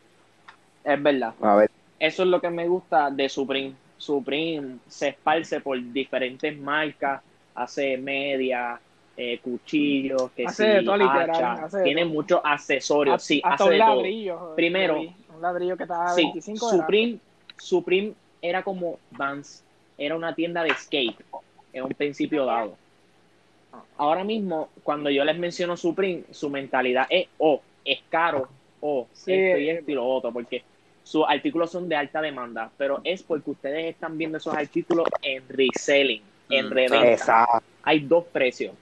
es 0.85 1.03
verdad. 1.03 1.33
A 1.41 1.55
ver, 1.57 1.71
Eso 1.99 2.23
es 2.25 2.29
lo 2.29 2.41
que 2.41 2.51
me 2.51 2.67
gusta 2.69 3.11
de 3.11 3.29
Supreme. 3.29 3.75
Supreme 4.03 4.79
se 4.89 5.09
esparce 5.11 5.61
por 5.61 5.81
diferentes 5.93 6.59
marcas, 6.59 7.23
hace 7.55 7.97
media, 7.97 8.81
eh, 9.17 9.39
cuchillos, 9.39 10.33
que 10.33 10.45
Hace 10.47 10.65
sí, 10.65 10.71
de 10.73 10.83
todo, 10.83 10.97
literal, 10.97 11.31
hacha, 11.31 11.53
hace 11.65 11.79
de 11.79 11.85
tiene 11.85 12.03
todo. 12.03 12.11
muchos 12.13 12.41
accesorios, 12.43 13.23
sí, 13.23 13.41
hasta 13.45 13.55
hace 13.55 13.65
un 13.65 13.71
de 13.71 13.79
todo. 13.79 13.95
ladrillo. 13.97 14.55
Primero- 14.57 14.95
yo 14.97 15.01
vi, 15.03 15.15
un 15.29 15.43
ladrillo 15.43 15.77
que 15.77 15.83
estaba 15.85 16.09
Sí, 16.15 16.23
25 16.25 16.69
era. 16.73 16.79
Supreme, 16.83 17.19
Supreme 17.57 18.15
era 18.41 18.63
como 18.65 18.99
Vans, 19.11 19.63
era 19.97 20.17
una 20.17 20.35
tienda 20.35 20.65
de 20.65 20.71
skate 20.75 21.25
en 21.73 21.85
un 21.85 21.91
principio 21.91 22.45
dado. 22.45 22.77
Ahora 23.99 24.25
mismo, 24.25 24.71
cuando 24.83 25.11
yo 25.11 25.25
les 25.25 25.39
menciono 25.39 25.77
Supreme, 25.77 26.25
su 26.33 26.51
mentalidad 26.51 27.07
es 27.09 27.29
o 27.39 27.63
es 27.85 28.01
caro 28.11 28.49
o 28.81 29.07
Sí. 29.13 29.33
esto 29.33 29.59
y 29.59 29.71
esto 29.71 29.91
y 29.93 29.95
lo 29.95 30.05
otro, 30.07 30.33
porque 30.33 30.65
sus 31.13 31.27
artículos 31.29 31.71
son 31.71 31.91
de 31.91 31.95
alta 31.97 32.23
demanda, 32.23 32.71
pero 32.79 33.03
es 33.05 33.23
porque 33.23 33.51
ustedes 33.51 33.85
están 33.95 34.17
viendo 34.17 34.39
esos 34.39 34.55
artículos 34.55 35.07
en 35.21 35.47
reselling, 35.47 36.23
en 36.49 36.67
Mm, 36.69 36.71
reventa. 36.71 37.13
exacto. 37.13 37.67
Hay 37.83 38.01
dos 38.01 38.25
precios. 38.33 38.75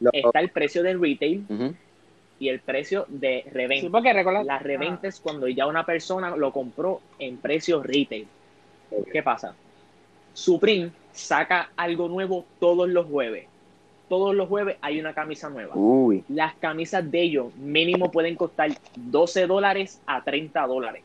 Lo- 0.00 0.08
Está 0.10 0.40
el 0.40 0.48
precio 0.48 0.82
de 0.82 0.94
retail 0.96 1.44
y 2.38 2.48
el 2.48 2.60
precio 2.60 3.04
de 3.08 3.44
reventa. 3.52 3.82
Sí, 3.86 3.90
porque. 3.90 4.14
La 4.46 4.58
reventa 4.58 5.08
es 5.08 5.20
cuando 5.20 5.46
ya 5.46 5.66
una 5.66 5.84
persona 5.84 6.34
lo 6.34 6.52
compró 6.52 7.02
en 7.18 7.36
precio 7.36 7.82
retail. 7.82 8.26
¿Qué 9.12 9.22
pasa? 9.22 9.54
Supreme 10.32 10.90
saca 11.12 11.68
algo 11.76 12.08
nuevo 12.08 12.46
todos 12.60 12.88
los 12.88 13.04
jueves. 13.06 13.46
Todos 14.08 14.34
los 14.34 14.48
jueves 14.48 14.76
hay 14.80 15.00
una 15.00 15.12
camisa 15.12 15.50
nueva. 15.50 15.74
Uy, 15.76 16.24
Las 16.28 16.54
camisas 16.54 17.10
de 17.10 17.20
ellos 17.20 17.54
mínimo 17.56 18.10
pueden 18.10 18.36
costar 18.36 18.70
12 18.96 19.46
dólares 19.46 20.00
a 20.06 20.22
30 20.24 20.66
dólares. 20.66 21.02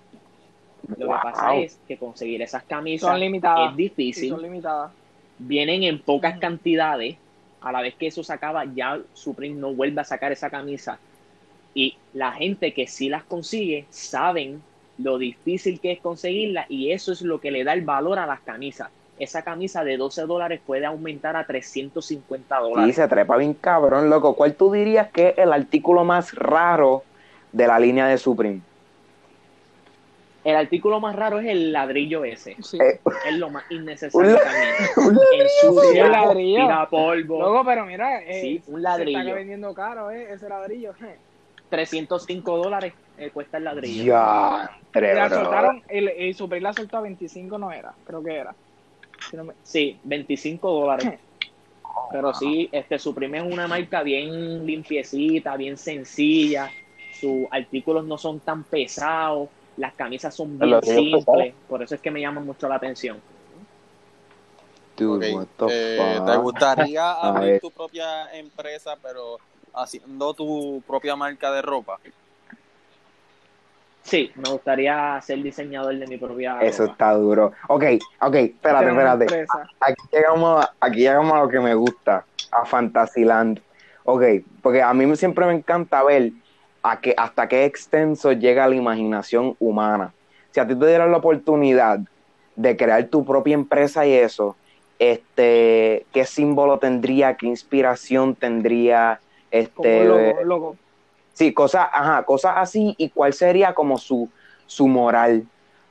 Lo 0.97 1.07
Wow. 1.07 1.15
que 1.15 1.21
pasa 1.23 1.55
es 1.55 1.79
que 1.87 1.97
conseguir 1.97 2.41
esas 2.41 2.63
camisas 2.63 3.09
Son 3.09 3.19
limitadas. 3.19 3.71
es 3.71 3.75
Sí, 3.75 3.83
difícil. 3.83 4.29
son 4.29 4.41
limitadas. 4.41 4.91
Vienen 5.37 5.83
en 5.83 5.99
pocas 5.99 6.37
cantidades. 6.39 7.17
A 7.61 7.71
la 7.73 7.81
vez 7.81 7.93
que 7.95 8.07
eso 8.07 8.23
se 8.23 8.31
acaba, 8.33 8.63
ya 8.65 8.99
Supreme 9.13 9.55
no 9.55 9.73
vuelve 9.73 9.99
a 10.01 10.05
sacar 10.05 10.31
esa 10.31 10.49
camisa. 10.49 10.97
Y 11.73 11.97
la 12.13 12.31
gente 12.31 12.73
que 12.73 12.87
sí 12.87 13.09
las 13.09 13.23
consigue 13.23 13.85
saben 13.89 14.61
lo 14.97 15.17
difícil 15.17 15.79
que 15.79 15.91
es 15.93 15.99
conseguirla 15.99 16.65
y 16.69 16.91
eso 16.91 17.11
es 17.11 17.21
lo 17.21 17.39
que 17.39 17.51
le 17.51 17.63
da 17.63 17.73
el 17.73 17.81
valor 17.83 18.17
a 18.19 18.25
las 18.25 18.39
camisas. 18.41 18.89
Esa 19.17 19.41
camisa 19.43 19.83
de 19.83 19.97
12 19.97 20.21
dólares 20.23 20.61
puede 20.65 20.85
aumentar 20.85 21.35
a 21.35 21.45
350 21.45 22.57
sí, 22.57 22.63
dólares. 22.63 22.95
se 22.95 23.07
trepa 23.07 23.35
bien 23.37 23.53
cabrón, 23.53 24.09
loco. 24.09 24.33
¿Cuál 24.35 24.55
tú 24.55 24.71
dirías 24.71 25.09
que 25.11 25.29
es 25.29 25.37
el 25.37 25.51
artículo 25.53 26.03
más 26.05 26.33
raro 26.33 27.03
de 27.51 27.67
la 27.67 27.79
línea 27.79 28.07
de 28.07 28.17
Supreme? 28.17 28.61
El 30.49 30.55
artículo 30.55 30.99
más 30.99 31.15
raro 31.15 31.39
es 31.39 31.45
el 31.45 31.71
ladrillo 31.71 32.23
ese. 32.25 32.55
Sí. 32.63 32.77
Eh, 32.81 32.99
Es 33.27 33.35
lo 33.37 33.51
más 33.51 33.63
innecesario 33.69 34.35
también. 34.39 34.73
un 34.97 35.19
Ensucia, 35.39 36.07
ladrillo. 36.07 36.63
tira 36.63 36.89
polvo. 36.89 37.39
Luego, 37.39 37.63
pero 37.63 37.85
mira, 37.85 38.23
eh, 38.23 38.41
Sí, 38.41 38.63
un 38.65 38.79
se 38.79 38.83
ladrillo. 38.83 39.19
está 39.19 39.33
vendiendo 39.33 39.73
caro, 39.75 40.09
eh, 40.09 40.33
ese 40.33 40.49
ladrillo. 40.49 40.93
305 41.69 42.57
dólares 42.57 42.95
eh, 43.15 43.29
cuesta 43.29 43.57
el 43.57 43.65
ladrillo. 43.65 44.05
Ya, 44.05 44.71
Y 44.95 44.99
la 45.01 45.29
soltaron, 45.29 45.83
el, 45.87 46.07
el 46.09 46.33
Supreme 46.33 46.63
la 46.63 46.73
soltó 46.73 46.97
a 46.97 47.01
25, 47.01 47.59
no 47.59 47.71
era, 47.71 47.93
creo 48.03 48.23
que 48.23 48.35
era. 48.35 48.55
Si 49.29 49.37
no 49.37 49.43
me- 49.43 49.53
Sí, 49.61 49.99
25 50.03 50.71
dólares. 50.71 51.19
Pero 52.11 52.33
sí, 52.33 52.67
este 52.71 52.97
Supreme 52.97 53.37
es 53.37 53.43
una 53.43 53.67
marca 53.67 54.01
bien 54.01 54.65
limpiecita, 54.65 55.55
bien 55.57 55.77
sencilla. 55.77 56.71
Sus 57.11 57.45
artículos 57.51 58.03
no 58.05 58.17
son 58.17 58.39
tan 58.39 58.63
pesados. 58.63 59.49
Las 59.79 59.93
camisas 59.93 60.35
son 60.35 60.59
bien 60.59 60.83
simples. 60.83 61.55
Por 61.67 61.81
eso 61.81 61.95
es 61.95 62.01
que 62.01 62.11
me 62.11 62.19
llaman 62.19 62.45
mucho 62.45 62.67
la 62.67 62.75
atención. 62.75 63.21
Dude, 64.97 65.33
Ok, 65.33 65.35
what 65.37 65.47
the 65.57 65.65
eh, 65.69 66.17
fuck? 66.17 66.25
¿Te 66.25 66.37
gustaría 66.37 67.11
abrir 67.23 67.61
tu 67.61 67.71
propia 67.71 68.29
empresa, 68.33 68.97
pero 69.01 69.37
haciendo 69.73 70.33
tu 70.33 70.83
propia 70.85 71.15
marca 71.15 71.49
de 71.53 71.61
ropa? 71.61 71.97
Sí, 74.03 74.31
me 74.35 74.49
gustaría 74.49 75.17
ser 75.21 75.41
diseñador 75.41 75.97
de 75.97 76.07
mi 76.07 76.17
propia. 76.17 76.59
Eso 76.59 76.83
ropa. 76.83 76.91
está 76.91 77.13
duro. 77.13 77.53
Ok, 77.69 77.83
ok, 78.19 78.35
espérate, 78.35 78.89
espérate. 78.89 79.23
empresa. 79.23 79.69
Aquí 79.79 80.01
llegamos, 80.11 80.65
a- 80.65 80.73
aquí 80.81 80.99
llegamos 80.99 81.31
a 81.31 81.39
lo 81.39 81.47
que 81.47 81.59
me 81.61 81.73
gusta, 81.73 82.25
a 82.51 82.65
Fantasyland. 82.65 83.61
Ok, 84.03 84.23
porque 84.61 84.81
a 84.81 84.93
mí 84.93 85.15
siempre 85.15 85.45
me 85.45 85.53
encanta 85.53 86.03
ver 86.03 86.33
a 86.83 86.99
que, 86.99 87.13
hasta 87.17 87.47
qué 87.47 87.65
extenso 87.65 88.31
llega 88.31 88.67
la 88.67 88.75
imaginación 88.75 89.55
humana. 89.59 90.13
Si 90.51 90.59
a 90.59 90.67
ti 90.67 90.75
te 90.75 90.87
dieran 90.87 91.11
la 91.11 91.17
oportunidad 91.17 91.99
de 92.55 92.77
crear 92.77 93.05
tu 93.05 93.25
propia 93.25 93.53
empresa 93.53 94.05
y 94.05 94.13
eso, 94.13 94.55
este, 94.97 96.05
¿qué 96.11 96.25
símbolo 96.25 96.77
tendría? 96.79 97.35
¿Qué 97.35 97.47
inspiración 97.47 98.35
tendría? 98.35 99.19
Este, 99.51 100.05
logo, 100.05 100.43
logo. 100.43 100.75
Sí, 101.33 101.53
cosas, 101.53 101.87
ajá, 101.91 102.23
cosas 102.23 102.53
así, 102.57 102.95
y 102.97 103.09
cuál 103.09 103.33
sería 103.33 103.73
como 103.73 103.97
su, 103.97 104.29
su 104.67 104.87
moral. 104.87 105.45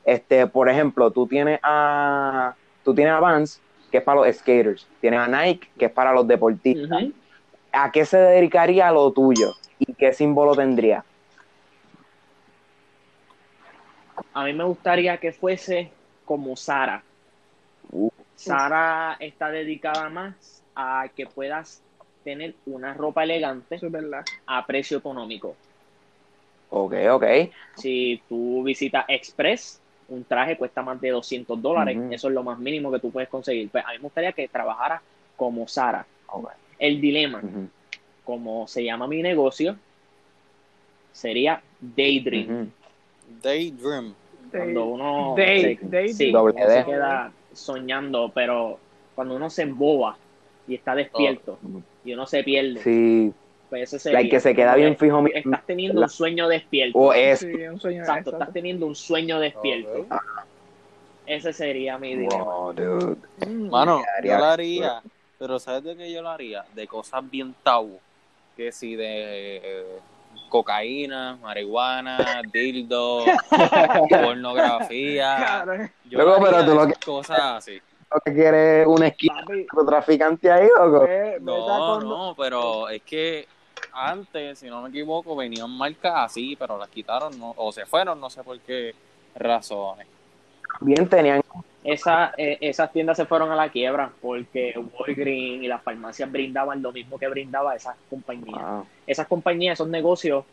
Este, 0.05 0.47
por 0.47 0.69
ejemplo, 0.69 1.11
tú 1.11 1.27
tienes 1.27 1.59
a 1.63 2.55
tú 2.85 2.95
tienes 2.95 3.15
a 3.15 3.21
Vans, 3.21 3.61
que 3.91 3.99
es 3.99 4.03
para 4.03 4.21
los 4.21 4.37
skaters, 4.37 4.87
tienes 5.01 5.21
a 5.21 5.29
Nike, 5.29 5.69
que 5.79 5.87
es 5.87 5.91
para 5.91 6.13
los 6.13 6.27
deportistas. 6.27 7.05
¿A 7.73 7.93
qué 7.93 8.05
se 8.05 8.17
dedicaría 8.17 8.91
lo 8.91 9.11
tuyo? 9.13 9.53
¿Y 9.79 9.95
qué 9.95 10.13
símbolo 10.13 10.55
tendría? 10.55 11.05
A 14.35 14.45
mí 14.45 14.53
me 14.53 14.65
gustaría 14.65 15.17
que 15.19 15.33
fuese 15.33 15.91
como 16.25 16.57
Sara. 16.57 17.03
Uh. 17.91 18.11
Sara 18.35 19.17
está 19.19 19.51
dedicada 19.51 20.09
más 20.09 20.63
a 20.75 21.09
que 21.15 21.27
puedas 21.27 21.83
tener 22.23 22.55
una 22.67 22.95
ropa 22.95 23.25
elegante 23.25 23.77
Eso 23.77 23.87
es 23.87 23.93
verdad. 23.93 24.25
a 24.47 24.65
precio 24.67 24.99
económico. 24.99 25.57
Ok, 26.71 26.95
ok. 27.11 27.25
Si 27.77 28.23
tú 28.29 28.63
visitas 28.63 29.05
Express, 29.09 29.81
un 30.09 30.25
traje 30.25 30.57
cuesta 30.57 30.83
más 30.83 31.01
de 31.01 31.11
200 31.11 31.61
dólares. 31.61 31.99
Eso 32.11 32.29
es 32.29 32.35
lo 32.35 32.43
más 32.43 32.59
mínimo 32.59 32.93
que 32.93 32.99
tú 32.99 33.11
puedes 33.11 33.29
conseguir. 33.29 33.71
Pues 33.71 33.85
a 33.85 33.89
mí 33.89 33.97
me 33.97 34.03
gustaría 34.03 34.33
que 34.33 34.49
trabajara 34.49 35.01
como 35.37 35.67
Sara. 35.67 36.05
Ok. 36.27 36.51
El 36.79 37.01
dilema, 37.01 37.43
como 38.29 38.69
se 38.69 38.85
llama 38.85 39.07
mi 39.09 39.23
negocio, 39.23 39.75
sería 41.13 41.63
Daydream. 41.81 42.71
Daydream. 43.43 44.13
Cuando 44.51 44.85
uno 44.85 45.35
Day- 45.35 45.79
se, 45.91 46.09
sí, 46.13 46.29
uno 46.35 46.53
queda 46.55 47.33
soñando, 47.55 48.31
pero 48.35 48.79
cuando 49.15 49.35
uno 49.37 49.49
se 49.49 49.63
emboba 49.63 50.19
y 50.67 50.75
está 50.75 50.95
despierto 50.95 51.59
Oh. 51.65 51.81
y 52.05 52.13
uno 52.13 52.27
se 52.27 52.45
pierde, 52.45 52.83
Sí, 52.83 53.33
pues 53.71 53.85
ese 53.85 53.99
sería. 53.99 54.19
like 54.19 54.29
que 54.31 54.41
se 54.41 54.55
queda 54.55 54.75
bien 54.75 54.95
fijo. 54.99 55.23
mi- 55.23 55.31
Estás 55.35 55.65
teniendo 55.65 55.99
la- 56.01 56.05
un 56.07 56.11
sueño 56.11 56.49
despierto. 56.49 56.99
O 56.99 57.15
es. 57.15 57.39
Sí, 57.41 57.47
un 57.47 57.81
sueño. 57.81 58.01
Exacto, 58.01 58.29
exacto. 58.29 58.31
estás 58.33 58.53
teniendo 58.53 58.85
un 58.87 58.95
sueño 58.95 59.41
despierto. 59.41 60.05
Ese 61.25 61.55
sería 61.55 61.97
mi 61.97 62.15
dilema. 62.15 62.45
Wow, 62.45 62.73
dude. 62.75 63.17
Mano, 63.71 64.03
yo 64.23 64.37
lo 64.37 64.45
haría, 64.45 65.03
pero 65.39 65.59
¿sabes 65.59 65.83
de 65.85 65.97
qué 65.97 66.13
yo 66.13 66.21
lo 66.21 66.29
haría? 66.29 66.67
De 66.75 66.87
cosas 66.87 67.23
bien 67.31 67.55
tabú. 67.63 67.99
Que 68.59 68.73
si 68.73 68.97
de 68.97 69.57
eh, 69.59 70.01
cocaína, 70.49 71.39
marihuana, 71.41 72.43
dildo, 72.53 73.25
pornografía. 74.11 75.65
Yo 76.05 76.19
Luego, 76.19 76.35
haría 76.35 76.51
pero 76.51 76.65
tú 76.67 76.75
lo 76.75 76.83
esas 76.89 77.05
cosas 77.05 77.39
así. 77.41 77.81
¿Lo 78.13 78.21
que 78.21 78.35
quieres 78.35 78.85
una 78.89 79.07
esquina 79.07 79.45
traficante 79.87 80.51
ahí, 80.51 80.67
loco? 80.77 81.05
a 81.05 81.39
No, 81.41 82.01
no, 82.01 82.35
pero 82.37 82.89
es 82.89 83.03
que 83.03 83.47
antes, 83.93 84.59
si 84.59 84.67
no 84.67 84.83
me 84.83 84.89
equivoco, 84.89 85.37
venían 85.37 85.71
marcas 85.71 86.15
así, 86.17 86.57
pero 86.57 86.77
las 86.79 86.89
quitaron 86.89 87.39
no, 87.39 87.55
o 87.57 87.71
se 87.71 87.87
fueron, 87.87 88.21
no 88.21 88.29
sé 88.29 88.43
por 88.43 88.59
qué 88.59 88.93
razones. 89.37 90.09
Bien 90.81 91.09
tenían 91.09 91.43
Esa, 91.93 92.35
eh, 92.37 92.59
esas 92.61 92.93
tiendas 92.93 93.17
se 93.17 93.25
fueron 93.27 93.51
a 93.51 93.57
la 93.57 93.71
quiebra 93.71 94.11
porque 94.21 94.75
Walgreens 94.99 95.63
y 95.63 95.67
las 95.67 95.83
farmacias 95.83 96.31
brindaban 96.31 96.83
lo 96.83 96.93
mismo 96.93 97.19
que 97.19 97.29
brindaba 97.29 97.75
esas 97.75 97.97
compañías. 98.11 98.59
ah, 98.61 98.85
Esas 99.07 99.27
compañías, 99.27 99.75
esos 99.75 99.89
negocios 99.89 100.45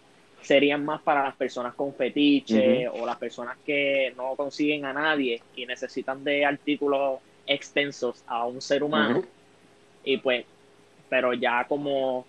serían 0.42 0.86
más 0.86 1.02
para 1.02 1.24
las 1.24 1.36
personas 1.36 1.74
con 1.74 1.94
fetiche 1.94 2.88
o 2.88 3.06
las 3.06 3.18
personas 3.18 3.58
que 3.66 4.14
no 4.16 4.36
consiguen 4.36 4.86
a 4.86 4.94
nadie 4.94 5.42
y 5.56 5.66
necesitan 5.66 6.24
de 6.24 6.46
artículos 6.46 7.20
extensos 7.48 8.24
a 8.28 8.46
un 8.46 8.62
ser 8.62 8.84
humano. 8.84 9.24
Y 10.04 10.18
pues, 10.18 10.46
pero 11.10 11.34
ya 11.34 11.66
como 11.68 12.26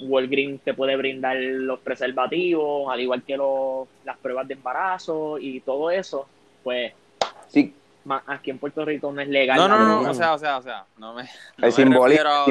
Walgreens 0.00 0.60
te 0.62 0.74
puede 0.74 0.96
brindar 0.96 1.36
los 1.38 1.80
preservativos, 1.80 2.92
al 2.92 3.00
igual 3.00 3.22
que 3.22 3.36
los, 3.36 3.88
las 4.04 4.18
pruebas 4.18 4.46
de 4.46 4.54
embarazo 4.54 5.38
y 5.38 5.60
todo 5.60 5.90
eso, 5.90 6.26
pues 6.62 6.92
sí, 7.48 7.72
aquí 8.26 8.50
en 8.50 8.58
Puerto 8.58 8.84
Rico 8.84 9.12
no 9.12 9.20
es 9.20 9.28
legal. 9.28 9.56
No, 9.56 9.68
no, 9.68 9.78
no, 10.02 10.10
o 10.10 10.14
sea, 10.14 10.34
o 10.34 10.38
sea, 10.38 10.58
o 10.58 10.62
sea, 10.62 10.84
no 10.98 11.14
me, 11.14 11.22
no 11.58 11.68
me 11.68 11.70
refiero 11.70 12.30
a- 12.30 12.46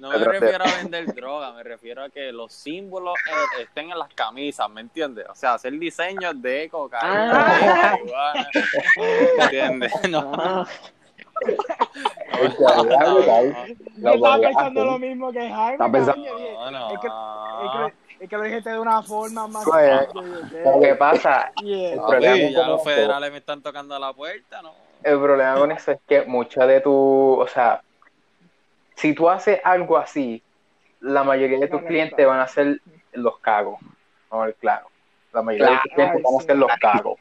No 0.00 0.08
me 0.10 0.16
refiero 0.18 0.64
a 0.64 0.76
vender 0.78 1.14
droga, 1.14 1.52
me 1.52 1.62
refiero 1.62 2.02
a 2.04 2.08
que 2.08 2.32
los 2.32 2.52
símbolos 2.52 3.14
eh, 3.28 3.62
estén 3.62 3.90
en 3.90 3.98
las 3.98 4.12
camisas, 4.14 4.68
¿me 4.70 4.80
entiendes? 4.80 5.26
O 5.28 5.34
sea, 5.34 5.54
hacer 5.54 5.72
diseños 5.78 6.40
de 6.40 6.68
cocaína, 6.70 7.56
Ah. 8.16 8.34
¿me 8.96 9.44
entiendes? 9.44 9.92
No, 10.10 10.32
Ah, 10.34 10.66
Yo 13.96 14.10
estaba 14.10 14.38
pensando 14.40 14.84
lo 14.84 14.98
mismo 14.98 15.32
que 15.32 15.40
Jaime. 15.48 15.72
Estaba 15.72 15.92
pensando- 15.92 16.24
no, 16.38 16.70
no. 16.70 16.90
Es 16.92 17.00
que, 17.00 17.06
es, 17.06 17.12
que, 17.72 18.24
es 18.24 18.30
que 18.30 18.36
lo 18.36 18.42
dijiste 18.44 18.70
de 18.70 18.78
una 18.78 19.02
forma 19.02 19.46
más. 19.48 19.64
Pues, 19.64 20.08
Lo 20.64 20.80
que 20.80 20.94
pasa, 20.94 21.52
yeah. 21.62 21.92
el 21.94 22.52
ya 22.52 22.66
los 22.68 22.82
federales 22.84 23.30
me 23.32 23.38
están 23.38 23.62
tocando 23.62 23.94
a 23.94 23.98
la 23.98 24.12
puerta, 24.12 24.62
¿no? 24.62 24.72
El 25.04 25.18
problema 25.20 25.56
con 25.56 25.72
eso 25.72 25.92
es 25.92 25.98
que 26.06 26.22
mucha 26.24 26.66
de 26.66 26.80
tu, 26.80 26.92
o 27.40 27.46
sea, 27.46 27.82
si 28.96 29.14
tú 29.14 29.28
haces 29.28 29.60
algo 29.64 29.96
así, 29.96 30.42
la 31.00 31.24
mayoría 31.24 31.58
de 31.58 31.68
tus 31.68 31.82
clientes 31.82 32.26
van 32.26 32.40
a 32.40 32.46
ser 32.46 32.80
los 33.12 33.38
cagos. 33.40 33.78
Vamos 34.30 34.44
a 34.44 34.46
ver 34.46 34.54
claro. 34.56 34.88
La 35.32 35.42
mayoría 35.42 35.70
de 35.74 35.80
tus 35.82 35.92
clientes 35.92 36.22
van 36.22 36.34
a 36.36 36.40
ser 36.40 36.56
los 36.56 36.70
cagos. 36.80 37.18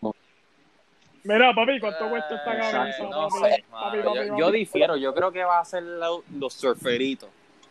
Mira, 1.24 1.54
papi, 1.54 1.80
¿cuánto 1.80 2.10
cuesta 2.10 2.36
esta 2.36 2.56
Eh, 2.56 2.60
camisa? 2.72 3.04
no 3.04 3.30
papi? 3.30 3.32
sé, 3.40 3.64
Papi, 3.70 3.98
mano, 3.98 4.14
papi, 4.14 4.28
yo, 4.28 4.38
yo 4.38 4.52
difiero, 4.52 4.96
yo 4.98 5.14
creo 5.14 5.32
que 5.32 5.44
va 5.44 5.60
a 5.60 5.66
ser 5.66 5.84
lo- 5.84 6.24
los 6.32 6.54
surferitos. 6.54 7.30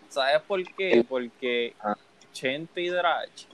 ¿Sabes 0.09 0.41
por 0.43 0.63
qué? 0.75 1.05
Porque. 1.09 1.75
Chente 2.33 2.81
Hidrach, 2.81 3.47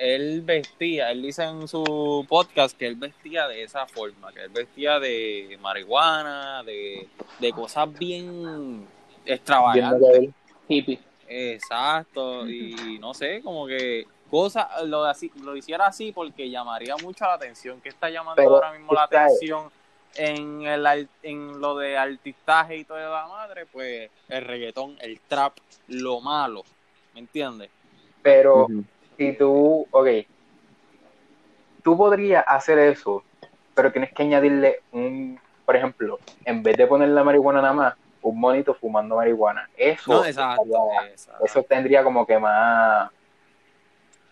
él 0.00 0.40
vestía, 0.40 1.10
él 1.10 1.20
dice 1.20 1.44
en 1.44 1.68
su 1.68 2.24
podcast 2.26 2.76
que 2.76 2.86
él 2.86 2.96
vestía 2.96 3.46
de 3.48 3.62
esa 3.62 3.86
forma, 3.86 4.32
que 4.32 4.44
él 4.44 4.48
vestía 4.48 4.98
de 4.98 5.58
marihuana, 5.60 6.62
de, 6.64 7.06
de 7.38 7.52
cosas 7.52 7.92
bien 7.98 8.88
extravagantes. 9.26 10.30
hippie. 10.68 10.98
Exacto, 11.28 12.48
y 12.48 12.98
no 12.98 13.12
sé, 13.12 13.42
como 13.42 13.66
que 13.66 14.06
cosas, 14.30 14.66
lo, 14.86 15.04
así, 15.04 15.30
lo 15.42 15.54
hiciera 15.54 15.88
así 15.88 16.12
porque 16.12 16.48
llamaría 16.48 16.96
mucho 16.96 17.26
la 17.26 17.34
atención. 17.34 17.80
¿Qué 17.82 17.90
está 17.90 18.08
llamando 18.08 18.36
Pero, 18.36 18.54
ahora 18.54 18.72
mismo 18.72 18.94
la 18.94 19.02
atención 19.04 19.70
en, 20.14 20.62
el, 20.62 21.08
en 21.22 21.60
lo 21.60 21.76
de 21.76 21.98
artistaje 21.98 22.78
y 22.78 22.84
toda 22.84 23.10
la 23.10 23.28
madre? 23.28 23.66
Pues 23.66 24.10
el 24.30 24.44
reggaetón, 24.44 24.96
el 25.00 25.20
trap, 25.20 25.58
lo 25.88 26.22
malo, 26.22 26.64
¿me 27.12 27.20
entiendes? 27.20 27.68
Pero. 28.22 28.66
Si 29.20 29.34
tú, 29.34 29.86
ok, 29.90 30.06
tú 31.84 31.94
podrías 31.94 32.42
hacer 32.48 32.78
eso, 32.78 33.22
pero 33.74 33.92
tienes 33.92 34.14
que 34.14 34.22
añadirle 34.22 34.80
un, 34.92 35.38
por 35.66 35.76
ejemplo, 35.76 36.18
en 36.46 36.62
vez 36.62 36.78
de 36.78 36.86
poner 36.86 37.10
la 37.10 37.22
marihuana 37.22 37.60
nada 37.60 37.74
más, 37.74 37.94
un 38.22 38.40
monito 38.40 38.72
fumando 38.72 39.16
marihuana. 39.16 39.68
Eso, 39.76 40.10
No, 40.10 40.24
exacto, 40.24 40.62
estaría- 40.62 41.10
exacto, 41.12 41.44
eso 41.44 41.62
tendría 41.64 42.02
como 42.02 42.24
que 42.24 42.38
más, 42.38 43.10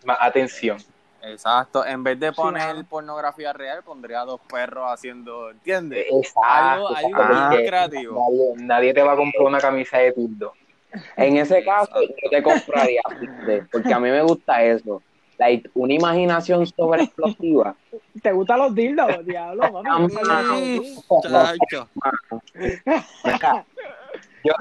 más 0.05 0.17
atención. 0.21 0.79
exacto. 1.21 1.85
En 1.85 2.03
vez 2.03 2.19
de 2.19 2.31
poner 2.31 2.83
pornografía 2.85 3.53
real, 3.53 3.83
pondría 3.83 4.21
dos 4.21 4.41
perros 4.51 4.91
haciendo, 4.91 5.51
¿entiendes? 5.51 6.07
Exacto. 6.11 6.41
Algo, 6.43 6.89
algo 6.95 7.57
creativo. 7.63 8.25
Nadie, 8.27 8.65
nadie 8.65 8.93
te 8.95 9.03
va 9.03 9.11
a 9.13 9.15
comprar 9.15 9.43
una 9.43 9.59
camisa 9.59 9.99
de 9.99 10.13
tildo. 10.13 10.51
En 11.15 11.37
ese 11.37 11.63
caso, 11.63 12.01
yo 12.01 12.29
te 12.29 12.43
compraría, 12.43 13.01
porque 13.71 13.93
a 13.93 13.99
mí 13.99 14.09
me 14.09 14.23
gusta 14.23 14.63
eso. 14.63 15.01
Like, 15.37 15.69
una 15.73 15.93
imaginación 15.93 16.65
sobre 16.65 17.03
explosiva. 17.03 17.75
¿Te 18.21 18.33
gustan 18.33 18.59
los 18.59 18.75
dildos, 18.75 19.25
diablo? 19.25 19.83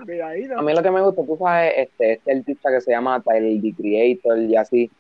Cuidadito. 0.05 0.59
A 0.59 0.62
mí 0.62 0.73
lo 0.75 0.83
que 0.83 0.91
me 0.91 1.01
gusta, 1.03 1.25
tú 1.25 1.37
sabes, 1.37 1.73
este, 1.77 2.12
este 2.12 2.33
artista 2.33 2.71
que 2.71 2.81
se 2.81 2.93
llama 2.93 3.23
Tyler, 3.23 3.61
The 3.61 3.75
Creator 3.77 4.38
y 4.38 4.57
así, 4.57 4.91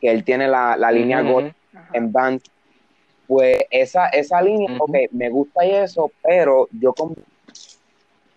que 0.00 0.10
él 0.10 0.24
tiene 0.24 0.48
la, 0.48 0.76
la 0.76 0.90
línea 0.92 1.18
Ajá. 1.18 1.52
en 1.92 2.12
Vans. 2.12 2.42
Pues 3.26 3.58
esa, 3.70 4.06
esa 4.08 4.40
línea, 4.40 4.70
Ujú. 4.74 4.84
ok, 4.84 4.96
me 5.10 5.28
gusta 5.30 5.64
y 5.66 5.70
eso, 5.72 6.12
pero 6.22 6.68
yo 6.70 6.92
con, 6.92 7.14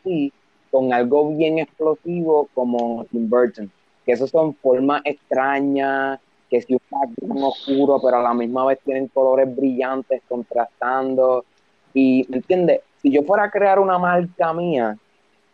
sí, 0.03 0.33
con 0.71 0.93
algo 0.93 1.35
bien 1.35 1.59
explosivo 1.59 2.49
como 2.53 3.05
Tim 3.11 3.29
Burton, 3.29 3.71
que 4.05 4.11
esos 4.11 4.29
son 4.29 4.55
formas 4.55 5.01
extrañas, 5.05 6.19
que 6.49 6.61
si 6.61 6.73
un 6.73 6.81
background 6.89 7.43
oscuro, 7.43 8.01
pero 8.03 8.17
a 8.17 8.23
la 8.23 8.33
misma 8.33 8.65
vez 8.65 8.79
tienen 8.83 9.07
colores 9.07 9.55
brillantes 9.55 10.21
contrastando. 10.27 11.45
Y, 11.93 12.25
¿me 12.29 12.37
entiendes? 12.37 12.81
Si 13.01 13.11
yo 13.11 13.23
fuera 13.23 13.45
a 13.45 13.51
crear 13.51 13.79
una 13.79 13.97
marca 13.97 14.53
mía, 14.53 14.97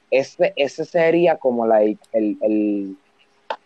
ese, 0.10 0.54
ese 0.56 0.86
sería 0.86 1.38
como 1.38 1.68
like, 1.68 2.02
el, 2.14 2.38
el, 2.42 2.98